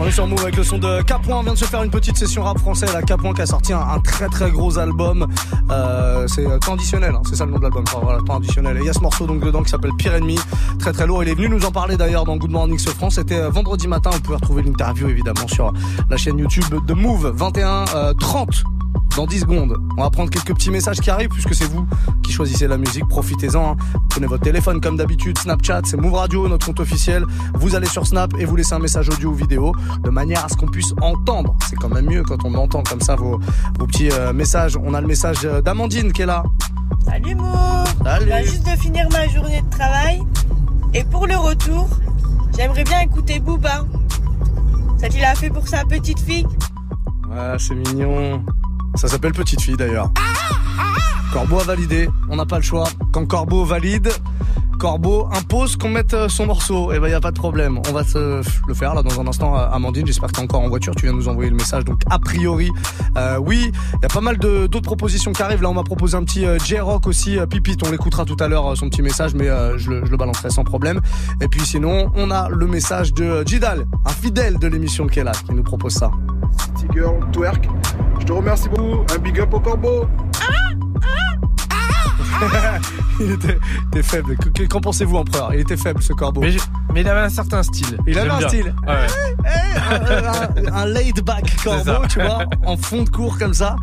[0.02, 1.40] On est sur Move avec le son de Capoin.
[1.40, 2.86] On vient de se faire une petite session rap français.
[2.94, 5.26] La Capoin qui a sorti un, très très gros album.
[5.70, 7.84] Euh, c'est Conditionnel, hein, c'est ça le nom de l'album.
[7.86, 8.78] Enfin, voilà, Conditionnel.
[8.78, 10.38] Et il y a ce morceau donc dedans qui s'appelle Pire Ennemi.
[10.78, 11.22] Très très lourd.
[11.22, 13.16] Il est venu nous en parler d'ailleurs dans Good Morning Ce France.
[13.16, 14.08] C'était euh, vendredi matin.
[14.08, 15.70] Vous pouvez retrouver l'interview évidemment sur
[16.08, 18.64] la chaîne YouTube de Move 21 euh, 30
[19.16, 19.77] dans 10 secondes.
[19.96, 21.87] On va prendre quelques petits messages qui arrivent puisque c'est vous
[22.23, 23.07] qui choisissez la musique.
[23.09, 23.73] Profitez-en.
[23.73, 23.77] hein.
[24.09, 25.38] Prenez votre téléphone comme d'habitude.
[25.38, 27.25] Snapchat, c'est Move Radio, notre compte officiel.
[27.55, 30.49] Vous allez sur Snap et vous laissez un message audio ou vidéo de manière à
[30.49, 31.55] ce qu'on puisse entendre.
[31.68, 33.38] C'est quand même mieux quand on entend comme ça vos,
[33.79, 34.77] vos petits euh, messages.
[34.83, 36.42] On a le message euh, d'Amandine qui est là.
[37.05, 37.44] Salut Mo
[38.05, 38.20] Salut.
[38.23, 40.23] Je viens juste de finir ma journée de travail.
[40.94, 41.88] Et pour le retour,
[42.57, 43.85] j'aimerais bien écouter Booba.
[44.99, 46.46] Ça qu'il a fait pour sa petite fille.
[47.29, 48.44] Ouais, c'est mignon.
[48.94, 50.11] Ça s'appelle Petite Fille d'ailleurs.
[51.33, 52.09] Corbeau a validé.
[52.29, 52.88] On n'a pas le choix.
[53.12, 54.11] Quand Corbeau valide,
[54.80, 56.90] Corbeau impose qu'on mette euh, son morceau.
[56.90, 57.78] Et ben, y a pas de problème.
[57.86, 59.54] On va le faire là dans un instant.
[59.54, 60.94] euh, Amandine, j'espère que t'es encore en voiture.
[60.96, 61.84] Tu viens nous envoyer le message.
[61.84, 62.70] Donc, a priori,
[63.18, 63.70] euh, oui.
[63.94, 65.60] Il y a pas mal d'autres propositions qui arrivent.
[65.60, 67.38] Là, on m'a proposé un petit J-Rock aussi.
[67.38, 70.64] euh, Pipit, on l'écoutera tout à l'heure, son petit message, mais je, le, balancerai sans
[70.64, 71.00] problème.
[71.42, 75.24] Et puis sinon, on a le message de Jidal, un fidèle de l'émission qui est
[75.24, 76.10] là, qui nous propose ça.
[77.32, 77.68] Twerk.
[78.18, 79.04] Je te remercie beaucoup.
[79.14, 80.06] Un big up au corbeau.
[83.20, 84.37] il était, était faible.
[84.37, 85.53] Que- que- Qu'en pensez-vous, empereur?
[85.55, 86.40] Il était faible, ce corbeau.
[86.40, 86.55] Mais,
[86.94, 87.98] mais il avait un certain style.
[88.07, 88.48] Il avait un bien.
[88.48, 88.74] style.
[88.87, 89.07] Ouais.
[89.90, 93.76] un, un- un laid back C'est corbeau, tu vois, en fond de cours comme ça.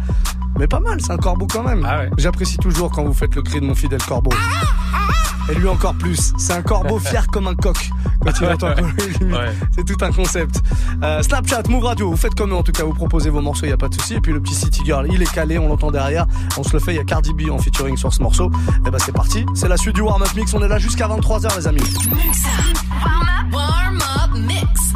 [0.57, 1.87] Mais pas mal, c'est un corbeau quand même.
[2.17, 4.31] J'apprécie toujours quand vous faites le cri de mon fidèle corbeau.
[5.49, 7.89] Et lui encore plus, c'est un corbeau fier comme un coq.
[8.21, 8.73] Quand il entend
[9.71, 10.61] c'est tout un concept.
[11.21, 13.69] Snapchat, Move Radio, vous faites comme nous en tout cas, vous proposez vos morceaux, il
[13.69, 14.15] y a pas de souci.
[14.15, 16.25] Et puis le petit City Girl, il est calé, on l'entend derrière,
[16.57, 18.51] on se le fait, il y a Cardi B en featuring sur ce morceau.
[18.79, 21.07] Et ben bah, c'est parti, c'est la suite du warm-up mix, on est là jusqu'à
[21.07, 21.81] 23h les amis.
[23.53, 24.93] Warm up mix.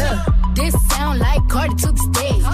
[0.00, 0.18] Look,
[0.54, 2.44] this sound like Cardi took the stage.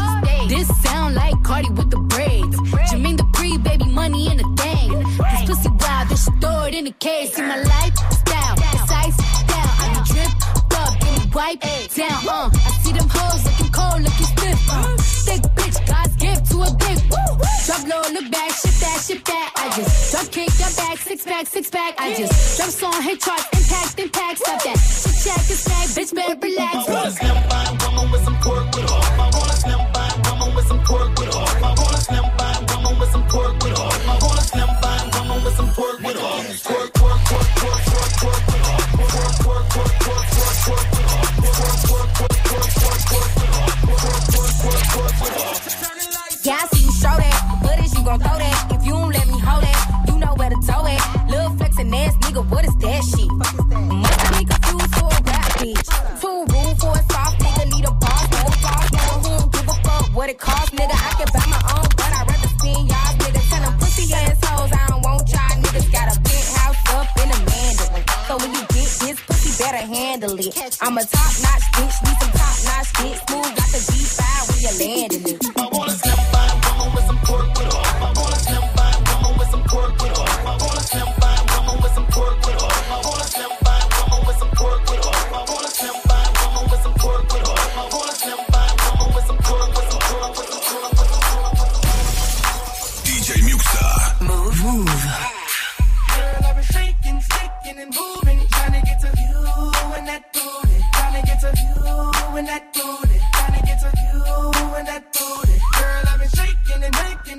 [0.48, 2.56] This sound like Cardi with the braids.
[2.88, 4.90] Jermaine Dupri, baby, money in the thing.
[4.98, 7.30] This pussy wild, then she throw it in the cage.
[7.30, 9.16] See my lifestyle, it's ice
[9.50, 9.72] down.
[9.82, 10.32] I be drip
[10.82, 11.60] up, then wipe
[11.94, 12.20] down.
[12.28, 12.50] Uh,
[19.06, 19.52] ship that.
[19.54, 21.94] I just drop kick, your back, six pack, six pack.
[21.98, 24.38] I just drop song, hit charts, impact, impact.
[24.38, 24.78] Stop that.
[25.02, 26.88] Chit chat, this bag, bitch, better relax.
[26.88, 28.75] Well, fine woman with some pork.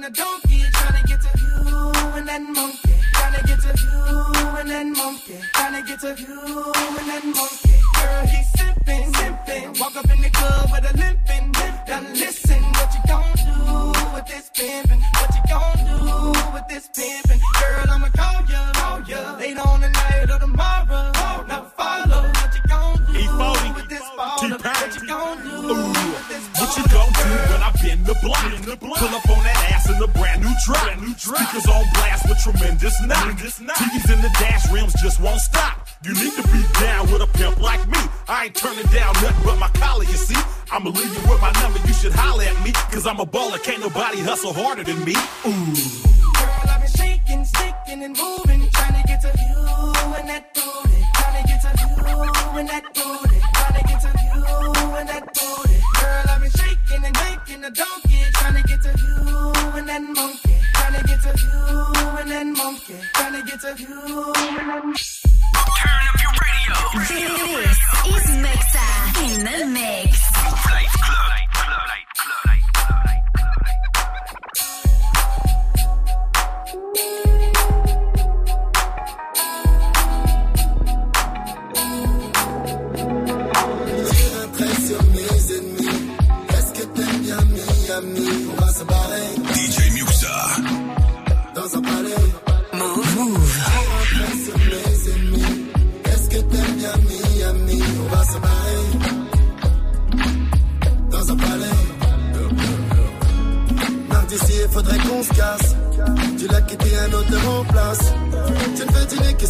[0.07, 2.93] a donkey, trying to get to you and that monkey.
[3.13, 5.39] Trying to get to you and that monkey.
[5.53, 7.66] Trying to get to you and that monkey.
[44.21, 45.15] hustle harder than me.
[45.45, 46.06] Ooh.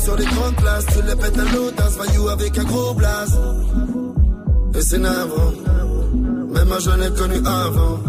[0.07, 3.33] sur les grandes places, tu les pètes à l'audace, voyou avec un gros blast.
[4.73, 5.51] Et c'est navrant,
[6.53, 7.99] même moi jeune est connu avant.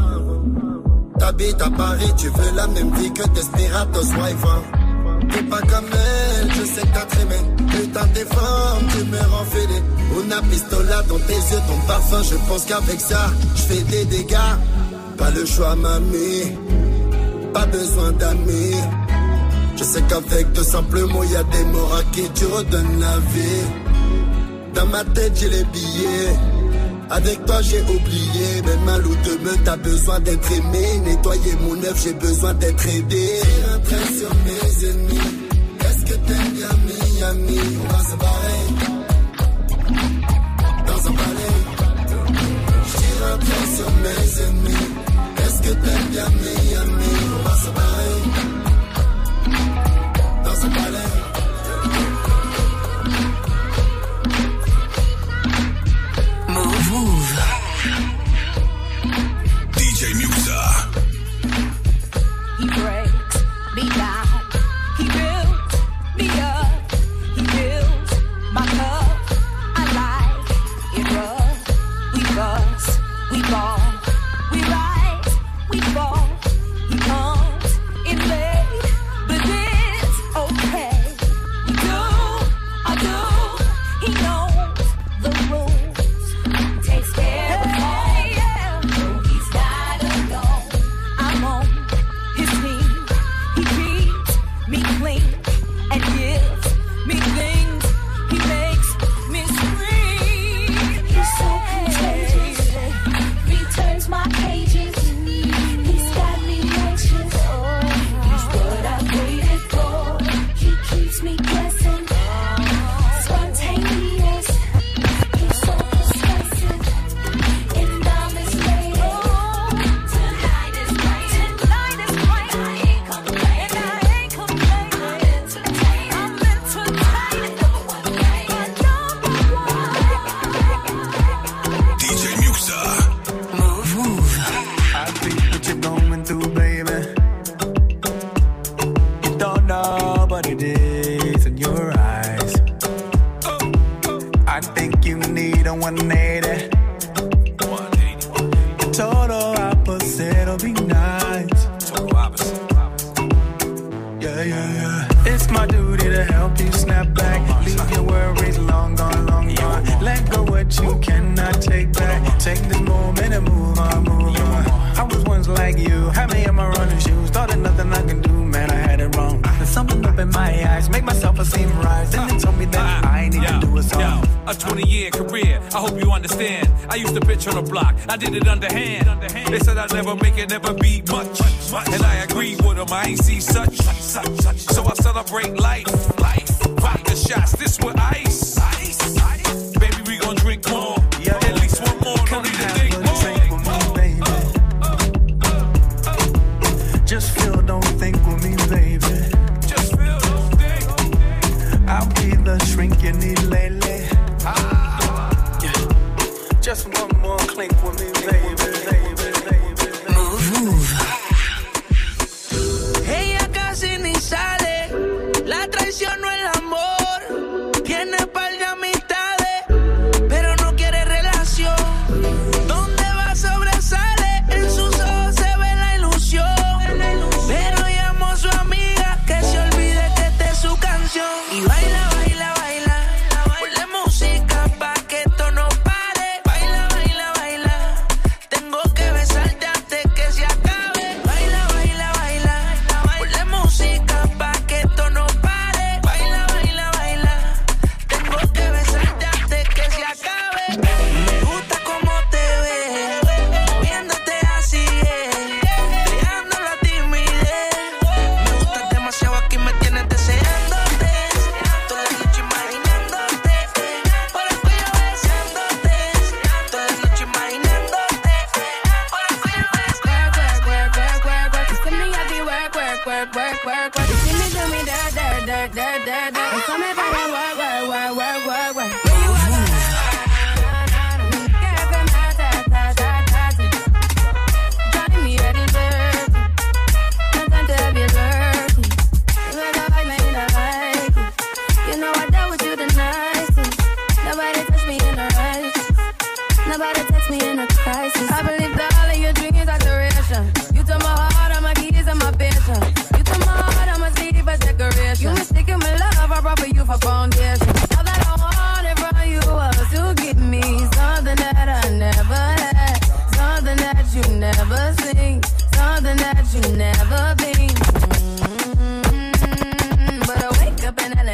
[1.18, 4.46] T'habites à Paris, tu veux la même vie que Desperados Wife.
[5.32, 7.38] T'es pas comme elle, je sais que t'as trémé.
[7.72, 9.46] Putain, t'es forme, tu me rends
[10.14, 13.26] On Una pistola dans tes yeux, ton parfum, je pense qu'avec ça,
[13.56, 14.54] je fais des dégâts.
[15.16, 16.56] Pas le choix, mamie,
[17.52, 18.76] pas besoin d'amis.
[19.78, 23.16] Je sais qu'avec de simples mots, y a des morts à qui tu redonnes la
[23.32, 23.62] vie.
[24.74, 26.36] Dans ma tête, j'ai les billets.
[27.10, 28.62] Avec toi, j'ai oublié.
[28.66, 30.98] Même mal ou de t'as besoin d'être aimé.
[31.04, 33.40] Nettoyer mon œuvre, j'ai besoin d'être aidé.
[33.44, 35.30] J'ai un trait sur mes ennemis.
[35.80, 37.60] Est-ce que t'aimes bien Miami?
[37.80, 38.64] On va se barrer.
[40.88, 41.56] Dans un palais.
[42.90, 44.86] J'ai un trait sur mes ennemis.
[45.36, 47.14] Est-ce que t'aimes bien Miami?
[47.38, 48.17] On va se barrer.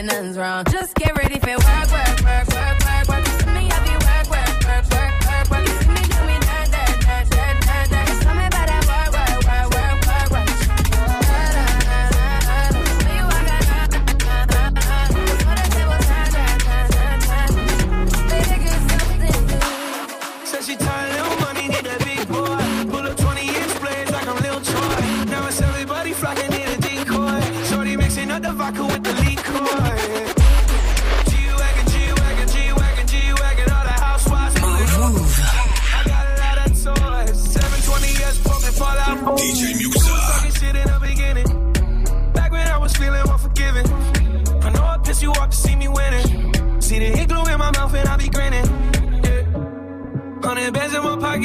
[0.05, 0.65] nothing's wrong.
[0.71, 2.54] Just get ready for work, work, work.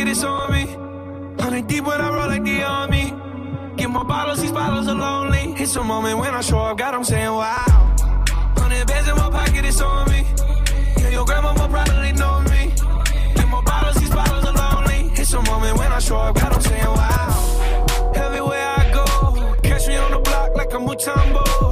[0.09, 0.65] It's on me.
[1.41, 3.13] Hundred deep when I roll like the army.
[3.77, 5.53] Get more bottles, these bottles are lonely.
[5.61, 7.95] It's a moment when I show up, God, I'm saying wow.
[8.57, 10.25] Hundred bands in my pocket, it's on me.
[10.97, 12.73] Yeah, your grandma will probably know me.
[13.35, 15.11] Get more bottles, these bottles are lonely.
[15.13, 18.11] It's a moment when I show up, God, I'm saying wow.
[18.15, 21.68] Everywhere I go, catch me on the block like a Mutombo.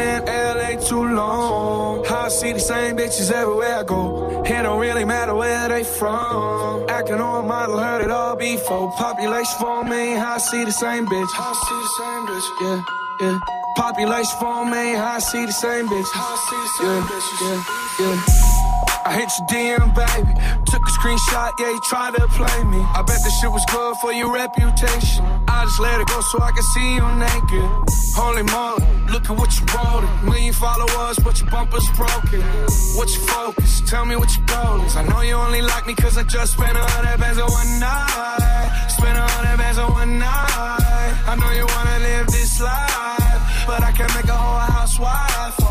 [0.00, 2.06] In LA too long.
[2.06, 4.42] I see the same bitches everywhere I go.
[4.44, 6.88] It don't really matter where they from.
[6.88, 8.92] Acting on model, heard it all before.
[8.92, 11.30] Population for me, I see the same bitch.
[11.34, 12.82] I see the same bitch, yeah,
[13.20, 13.38] yeah.
[13.76, 16.10] Population for me, I see the same bitch.
[16.14, 17.28] I see the same bitch,
[18.00, 18.51] yeah, yeah.
[19.04, 20.32] I hit your DM, baby.
[20.70, 22.78] Took a screenshot, yeah, you tried to play me.
[22.78, 25.24] I bet this shit was good for your reputation.
[25.48, 27.66] I just let it go so I can see you naked.
[28.14, 30.06] Holy moly, look at what you wrote.
[30.22, 32.42] Million followers, but your bumper's broken.
[32.94, 33.82] What's your focus?
[33.90, 34.94] Tell me what your goal is.
[34.94, 37.80] I know you only like me cause I just spent a hundred bands on one
[37.80, 38.86] night.
[38.88, 41.10] Spent a hundred bands on one night.
[41.26, 45.61] I know you wanna live this life, but I can't make a whole housewife.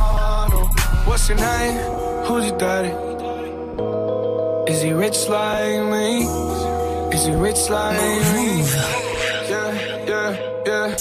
[1.22, 1.78] What's your name?
[2.26, 2.90] Who's your daddy?
[4.72, 6.26] Is he rich like me?
[7.16, 7.94] Is he rich like
[8.34, 8.64] me?
[9.48, 9.72] Yeah,
[10.10, 10.96] yeah, yeah.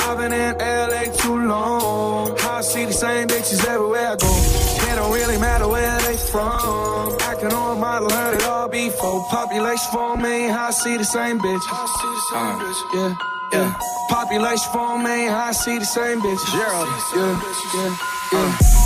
[0.00, 2.36] I've been in LA too long.
[2.40, 4.26] I see the same bitches everywhere I go.
[4.26, 7.16] It don't really matter where they from.
[7.20, 9.24] Acting on model, heard it all before.
[9.30, 11.62] Population for me, I see the same bitch.
[11.70, 12.80] I see the same uh, bitch.
[12.94, 13.14] Yeah,
[13.52, 13.80] yeah.
[14.08, 16.42] Population for me, I see the same bitch.
[16.50, 16.88] Gerald.
[17.14, 17.40] Yeah,
[17.76, 17.96] yeah,
[18.32, 18.58] yeah.
[18.58, 18.81] Uh.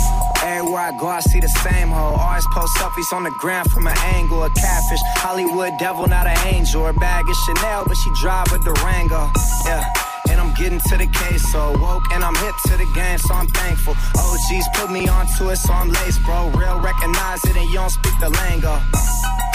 [0.47, 2.15] Everywhere I go, I see the same hoe.
[2.15, 4.43] Always post selfies on the ground from an angle.
[4.43, 6.85] A catfish, Hollywood devil, not an angel.
[6.85, 9.29] Her bag is Chanel, but she drive a Durango.
[9.65, 9.83] Yeah.
[10.29, 13.33] And I'm getting to the case, so woke and I'm hip to the game, so
[13.33, 13.93] I'm thankful.
[14.15, 16.49] OGs put me onto it, so I'm laced, bro.
[16.55, 18.79] Real recognize it, and you don't speak the lingo.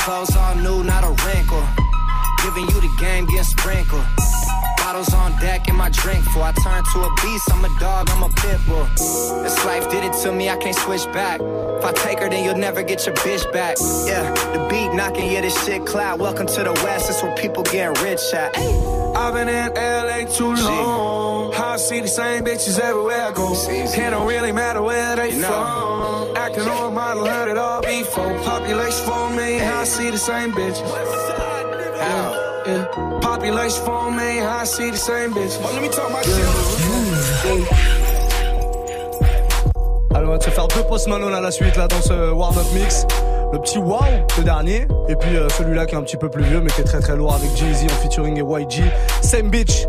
[0.01, 1.65] Clothes all new, not a wrinkle.
[2.45, 4.05] Giving you the game, getting sprinkled.
[4.93, 6.43] Bottles on deck and my drink full.
[6.43, 8.85] I turn to a beast, I'm a dog, I'm a pit bull.
[9.43, 11.41] This life did it to me, I can't switch back.
[11.41, 13.79] If I take her, then you'll never get your bitch back.
[14.05, 16.21] Yeah, the beat knocking, yeah, this shit cloud.
[16.21, 18.55] Welcome to the West, it's where people getting rich at.
[19.17, 21.55] I've been in LA too long.
[21.55, 23.55] I see the same bitches everywhere I go.
[23.55, 26.37] It don't really matter where they from.
[26.37, 28.39] Acting on a model, heard it all before.
[28.41, 31.33] Population for me, I see the same bitches.
[32.65, 33.21] Yeah, yeah.
[33.21, 35.59] Population for me, I see the same bitches.
[35.63, 36.23] Oh, let me talk my
[40.15, 42.67] Alors on va se faire deux Post Malone à la suite là dans ce warm-up
[42.75, 43.07] mix.
[43.53, 44.01] Le petit Wow,
[44.39, 46.81] le dernier, et puis euh, celui-là qui est un petit peu plus vieux mais qui
[46.81, 48.83] est très très lourd avec Jay-Z en featuring et YG.
[49.23, 49.87] Same Bitch.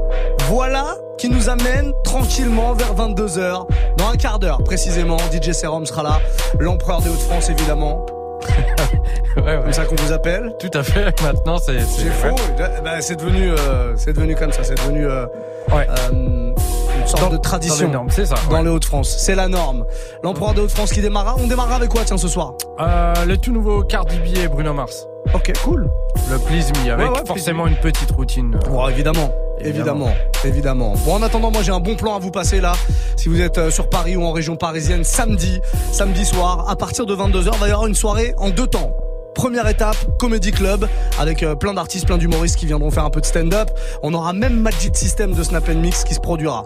[0.50, 3.68] Voilà qui nous amène tranquillement vers 22h.
[3.98, 6.20] Dans un quart d'heure précisément, DJ Serum sera là.
[6.60, 8.06] L'empereur des Hauts-de-France évidemment.
[9.64, 10.54] Comme ça qu'on vous appelle.
[10.60, 11.22] Tout à fait.
[11.24, 11.80] Maintenant, c'est.
[11.82, 12.36] C'est faux.
[12.84, 14.64] Bah, c'est devenu, euh, c'est devenu comme ça.
[14.64, 15.26] C'est devenu euh,
[15.72, 17.90] euh, une sorte Dans- de tradition.
[17.90, 18.64] dans les ça, Dans ouais.
[18.64, 19.86] les Hauts-de-France, c'est la norme.
[20.24, 21.36] L'empereur des Hauts-de-France qui démarra.
[21.40, 22.54] On démarrera avec quoi tiens ce soir?
[22.80, 25.08] Euh, le tout nouveau Cardi B et Bruno Mars.
[25.34, 25.90] Ok, cool.
[26.30, 28.58] Le Please Me avec Ouais, ouais, forcément une petite routine.
[28.70, 29.32] Bon, évidemment.
[29.60, 30.14] Évidemment,
[30.44, 30.94] évidemment.
[31.06, 32.74] Bon, en attendant, moi j'ai un bon plan à vous passer là.
[33.16, 35.62] Si vous êtes sur Paris ou en région parisienne, samedi,
[35.94, 38.92] samedi soir, à partir de 22h, il va y avoir une soirée en deux temps.
[39.36, 40.88] Première étape, Comedy Club,
[41.20, 43.70] avec euh, plein d'artistes, plein d'humoristes qui viendront faire un peu de stand-up.
[44.04, 46.66] On aura même Magic System de Snap Mix qui se produira.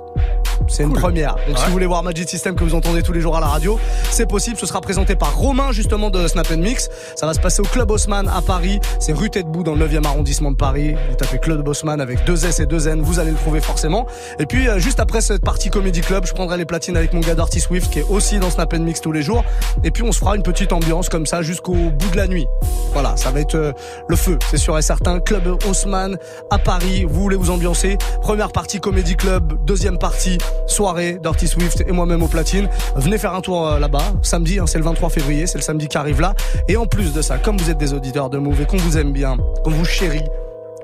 [0.68, 1.36] C'est une première.
[1.48, 3.48] Donc si vous voulez voir Magic System que vous entendez tous les jours à la
[3.48, 3.80] radio,
[4.12, 4.58] c'est possible.
[4.58, 6.90] Ce sera présenté par Romain justement de Snap Mix.
[7.16, 8.80] Ça va se passer au Club Haussmann à Paris.
[9.00, 10.96] C'est rue Tête-Bout dans le 9e arrondissement de Paris.
[11.10, 14.08] Vous tapez Club Haussmann avec deux S et deux N, vous allez le trouver forcément.
[14.40, 17.22] Et puis euh, juste après cette partie Comedy Club, je prendrai les platines avec mon
[17.22, 19.44] gars Dirty Swift qui est aussi dans Snap Mix tous les jours.
[19.84, 22.48] Et puis on se fera une petite ambiance comme ça jusqu'au bout de la nuit.
[22.94, 23.74] Voilà, ça va être euh,
[24.08, 25.20] le feu, c'est sûr et certain.
[25.20, 26.18] Club Haussmann
[26.50, 27.98] à Paris, vous voulez vous ambiancer?
[28.22, 32.70] Première partie Comedy Club, deuxième partie soirée, Dirty Swift et moi-même au platine.
[32.96, 35.88] Venez faire un tour euh, là-bas, samedi, hein, c'est le 23 février, c'est le samedi
[35.88, 36.34] qui arrive là.
[36.68, 38.98] Et en plus de ça, comme vous êtes des auditeurs de Move et qu'on vous
[38.98, 40.24] aime bien, qu'on vous chérit,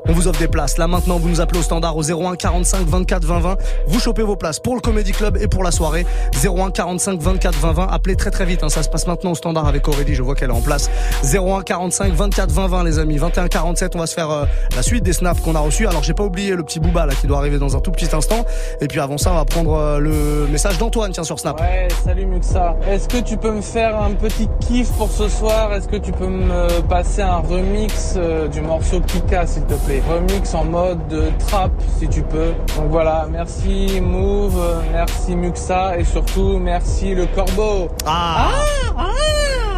[0.07, 0.77] on vous offre des places.
[0.77, 3.57] Là maintenant, vous nous appelez au standard au 01 45 24 20 20.
[3.87, 6.05] Vous chopez vos places pour le Comedy Club et pour la soirée.
[6.43, 7.87] 01 45 24 20 20.
[7.91, 8.63] Appelez très très vite.
[8.63, 8.69] hein.
[8.69, 10.15] Ça se passe maintenant au standard avec Aurélie.
[10.15, 10.89] Je vois qu'elle est en place.
[11.23, 13.17] 01 45 24 20 20 les amis.
[13.17, 13.95] 21 47.
[13.95, 14.45] On va se faire euh,
[14.75, 15.87] la suite des snaps qu'on a reçus.
[15.87, 18.13] Alors j'ai pas oublié le petit Booba là qui doit arriver dans un tout petit
[18.15, 18.45] instant.
[18.81, 21.59] Et puis avant ça, on va prendre euh, le message d'Antoine tiens sur Snap.
[21.59, 22.75] Ouais, salut Muxa.
[22.87, 25.73] Est-ce que tu peux me faire un petit kiff pour ce soir?
[25.73, 29.92] Est-ce que tu peux me passer un remix euh, du morceau Kika, s'il te plaît?
[30.01, 32.53] Remix en mode de trap, si tu peux.
[32.77, 37.89] Donc voilà, merci Move, merci Muxa et surtout merci le corbeau.
[38.05, 38.49] Ah,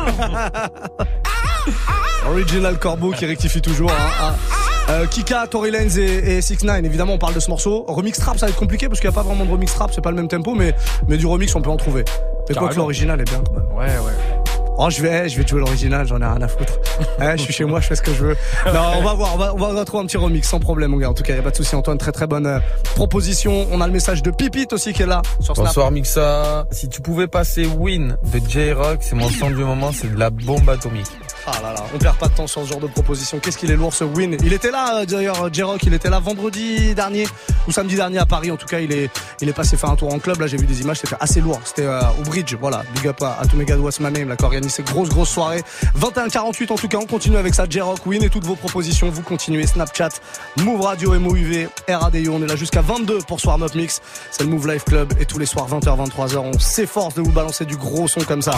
[2.30, 3.92] Original Corbeau qui rectifie toujours.
[3.92, 4.34] hein, hein.
[4.90, 7.86] Euh, Kika, Tory Lanez et, et 6 9 évidemment on parle de ce morceau.
[7.88, 9.92] Remix trap ça va être compliqué parce qu'il n'y a pas vraiment de remix trap,
[9.94, 10.76] c'est pas le même tempo, mais,
[11.08, 12.06] mais du remix on peut en trouver.
[12.50, 13.66] Mais quoi que l'original est bien quand même.
[13.76, 14.45] Ouais, ouais.
[14.78, 16.74] Oh je vais, je vais te jouer l'original, j'en ai rien à foutre.
[17.22, 18.38] Eh, je suis chez moi, je fais ce que je veux.
[18.66, 20.98] Non, on va voir, on va, on va, trouver un petit remix sans problème mon
[20.98, 21.10] gars.
[21.10, 22.60] En tout cas, y a pas de souci Antoine, très très bonne euh,
[22.94, 23.68] proposition.
[23.72, 25.68] On a le message de Pipit aussi qui est là sur Snap.
[25.68, 26.66] Bonsoir Mixa.
[26.72, 30.30] Si tu pouvais passer Win de J-Rock, c'est mon son du moment, c'est de la
[30.30, 31.08] bombe atomique.
[31.48, 33.40] Ah là là, on perd pas de temps sur ce genre de proposition.
[33.40, 34.36] Qu'est-ce qu'il est lourd ce win.
[34.44, 37.28] Il était là euh, d'ailleurs, J-Rock, il était là vendredi dernier
[37.68, 38.50] ou samedi dernier à Paris.
[38.50, 39.12] En tout cas, il est,
[39.42, 40.40] il est passé faire un tour en club.
[40.40, 41.60] Là, j'ai vu des images, c'était assez lourd.
[41.64, 42.84] C'était euh, au bridge, voilà.
[42.96, 45.30] Big up à, à tous mes gars de What's My Name, qui ces grosses, grosses
[45.30, 45.64] soirées.
[46.00, 47.66] 21-48 en tout cas, on continue avec ça.
[47.70, 49.10] J-Rock, win et toutes vos propositions.
[49.10, 50.10] Vous continuez Snapchat,
[50.58, 52.34] Move Radio, MOUV, RADIO.
[52.34, 54.02] On est là jusqu'à 22 pour Soir Up Mix.
[54.32, 57.32] C'est le Move Life Club et tous les soirs 20h, 23h, on s'efforce de vous
[57.32, 58.54] balancer du gros son comme ça.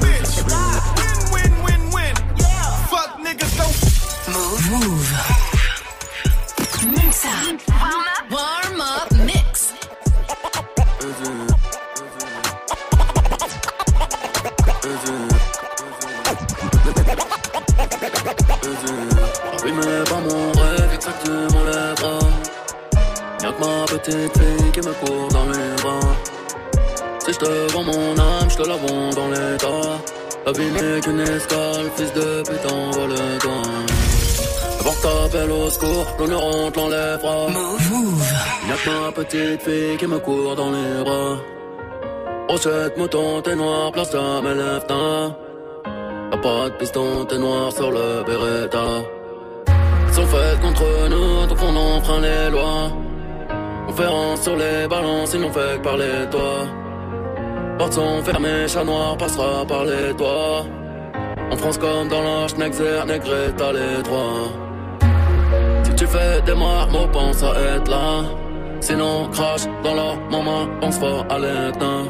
[0.00, 0.99] Bitch.
[30.58, 33.62] N'est qu'une escale, fils de pute, envole-toi.
[34.78, 37.46] D'abord t'appelles au secours, l'honneur on te l'enlèvera.
[38.68, 41.36] Y'a que ma petite fille qui me court dans les bras.
[42.48, 45.36] Rochette, mouton, t'es noir, place ta mes lèvres,
[46.32, 48.86] Y'a pas de piston, t'es noir sur le Beretta.
[50.12, 52.90] Sont faits contre nous, donc on enfreint les lois.
[53.86, 56.79] Conférence sur les balances, ils n'ont fait que parler de toi.
[57.80, 60.66] Portes sont fermées, chat noir passera par les toits.
[61.50, 64.48] En France comme dans l'Arche, Nexer, Negré, t'as les droits.
[65.84, 68.24] Si tu fais des marmots, pense à être là.
[68.80, 72.04] Sinon, crache dans leur maman, pense fort à l'éteint.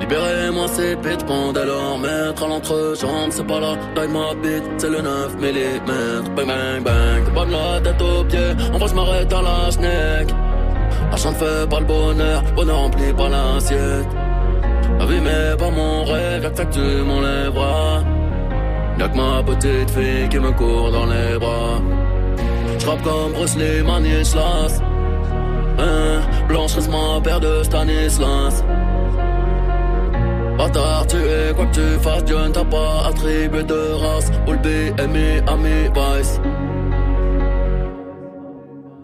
[0.00, 4.88] Libérez-moi ces bitches, pendez leur maître à l'entrejambe, c'est pas la taille ma bite, c'est
[4.88, 6.34] le 9 mm.
[6.34, 9.42] Bang bang bang, t'es pas de la tête aux pieds, en vrai je m'arrête à
[9.42, 10.45] la.
[11.10, 14.08] L'argent ne fait pas le bonheur, bonheur remplit par l'assiette.
[14.98, 15.20] La vie
[15.58, 18.02] pas mon rêve, y'a que tu m'enlèveras.
[18.98, 21.80] Y'a que ma petite fille qui me court dans les bras.
[22.78, 24.80] J'rappe comme Bruce Lee, Manislas.
[25.78, 28.64] Hein, Blanche reste ma paire de Stanislas.
[30.56, 34.30] Bâtard, tu es quoi que tu fasses, Dieu ne t'a pas attribué de race.
[34.46, 35.88] BMI, ami.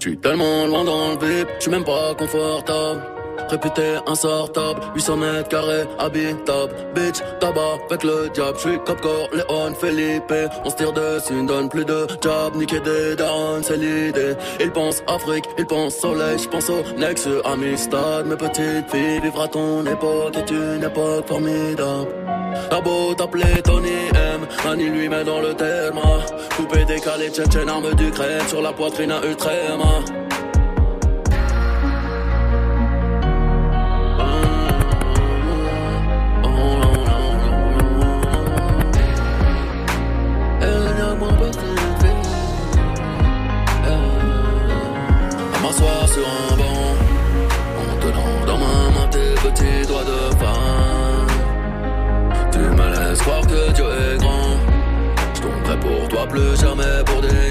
[0.02, 3.21] J'suis tellement loin dans le vip, j'suis même pas confortable.
[3.48, 6.74] Réputé insortable, 800 mètres carrés, habitable.
[6.94, 8.58] Bitch, tabac avec le diable.
[8.58, 9.00] J'suis Cap
[9.32, 10.32] Léon, Felipe.
[10.64, 12.54] On se tire dessus, ne donne plus de job.
[12.56, 14.34] Niquer des darons, c'est l'idée.
[14.60, 16.38] Ils pensent Afrique, ils pensent soleil.
[16.38, 18.26] J'pense au Nex, Amistad.
[18.26, 22.08] Mes petites filles, vivre ton époque est une époque formidable.
[22.70, 25.98] T'as beau t'appeler Tony M, Annie lui met dans le thème.
[26.56, 28.12] Coupé, décalé, tchétchène, arme du.
[28.48, 30.04] Sur la poitrine à Ultrema.
[53.22, 54.56] Croire que Dieu est grand.
[55.34, 57.41] Je tomberai pour toi plus jamais pour des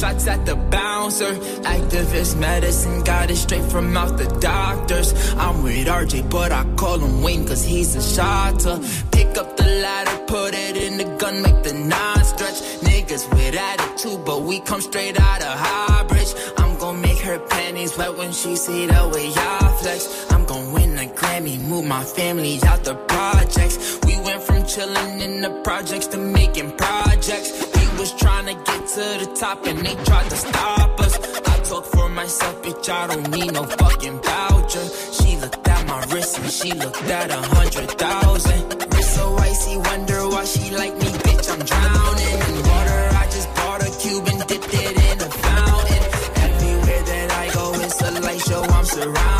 [0.00, 1.32] shots at the bouncer.
[1.76, 5.08] Activist medicine, got it straight from out the doctors.
[5.36, 8.80] I'm with RJ, but I call him Wayne cause he's a shotter.
[9.12, 12.60] Pick up the ladder, put it in the gun, make the nine stretch.
[12.88, 16.32] Niggas with attitude, but we come straight out of Highbridge.
[16.56, 20.26] I'm gon' make her panties wet when she see the way I flex.
[20.30, 23.98] I'm gon' win a Grammy, move my family out the projects.
[24.06, 27.69] We went from chillin' in the projects to making projects.
[28.00, 31.18] Was trying to get to the top and they tried to stop us.
[31.18, 34.86] I talk for myself, bitch, I don't need no fucking voucher.
[35.12, 38.94] She looked at my wrist and she looked at a hundred thousand.
[38.94, 43.00] Wrist so icy, wonder why she like me, bitch, I'm drowning in water.
[43.20, 46.02] I just bought a cube and dipped it in a fountain.
[46.48, 49.39] Everywhere that I go, it's a light show, I'm surrounded.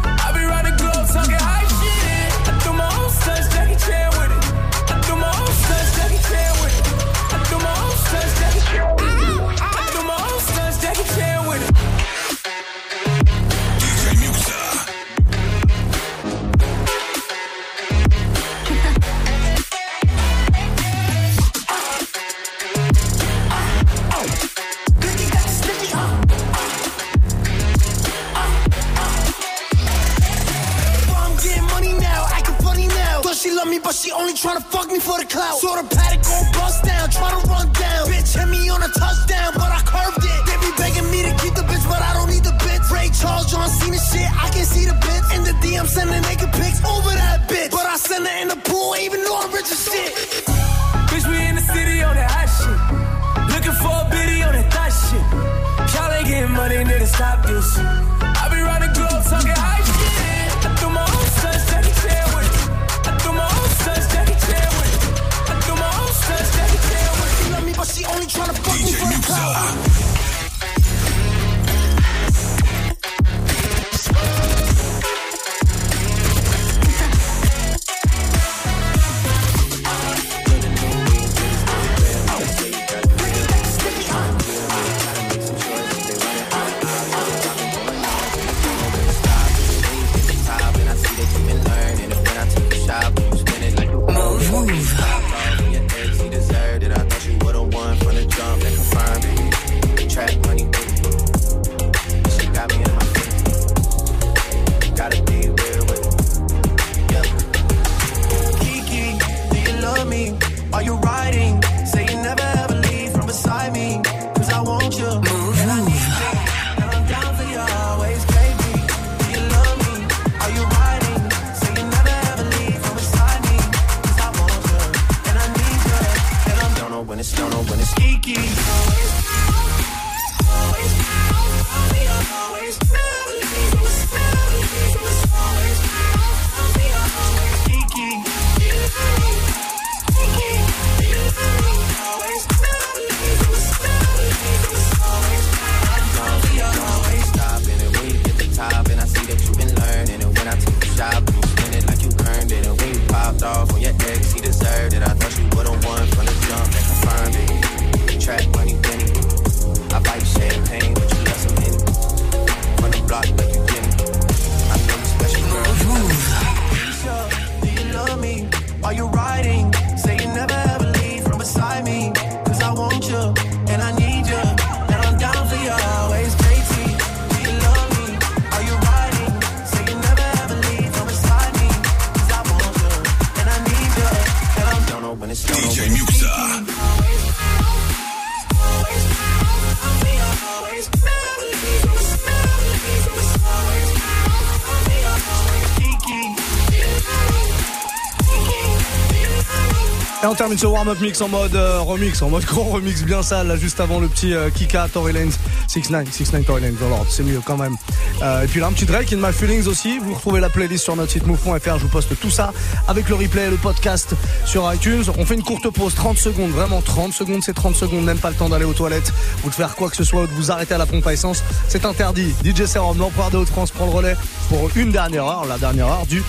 [200.51, 203.55] Termine ce warm-up mix en mode euh, remix, en mode gros remix bien sale, là,
[203.55, 205.31] juste avant le petit euh, Kika, Tory Lanez,
[205.69, 207.77] 6ix9ine, 6ix9ine Tory Lanez, alors c'est mieux quand même.
[208.21, 210.83] Euh, et puis là, un petit Drake, In My Feelings aussi, vous retrouvez la playlist
[210.83, 212.51] sur notre site move.fr, je vous poste tout ça
[212.89, 214.13] avec le replay le podcast
[214.45, 215.03] sur iTunes.
[215.17, 218.29] On fait une courte pause, 30 secondes, vraiment 30 secondes, c'est 30 secondes, même pas
[218.29, 219.13] le temps d'aller aux toilettes
[219.45, 221.13] ou de faire quoi que ce soit ou de vous arrêter à la pompe à
[221.13, 222.33] essence, c'est interdit.
[222.43, 224.15] DJ Serum, l'empereur de Haute-France prend le relais
[224.49, 226.21] pour une dernière heure, la dernière heure du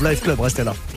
[0.00, 0.74] Live Club, restez là.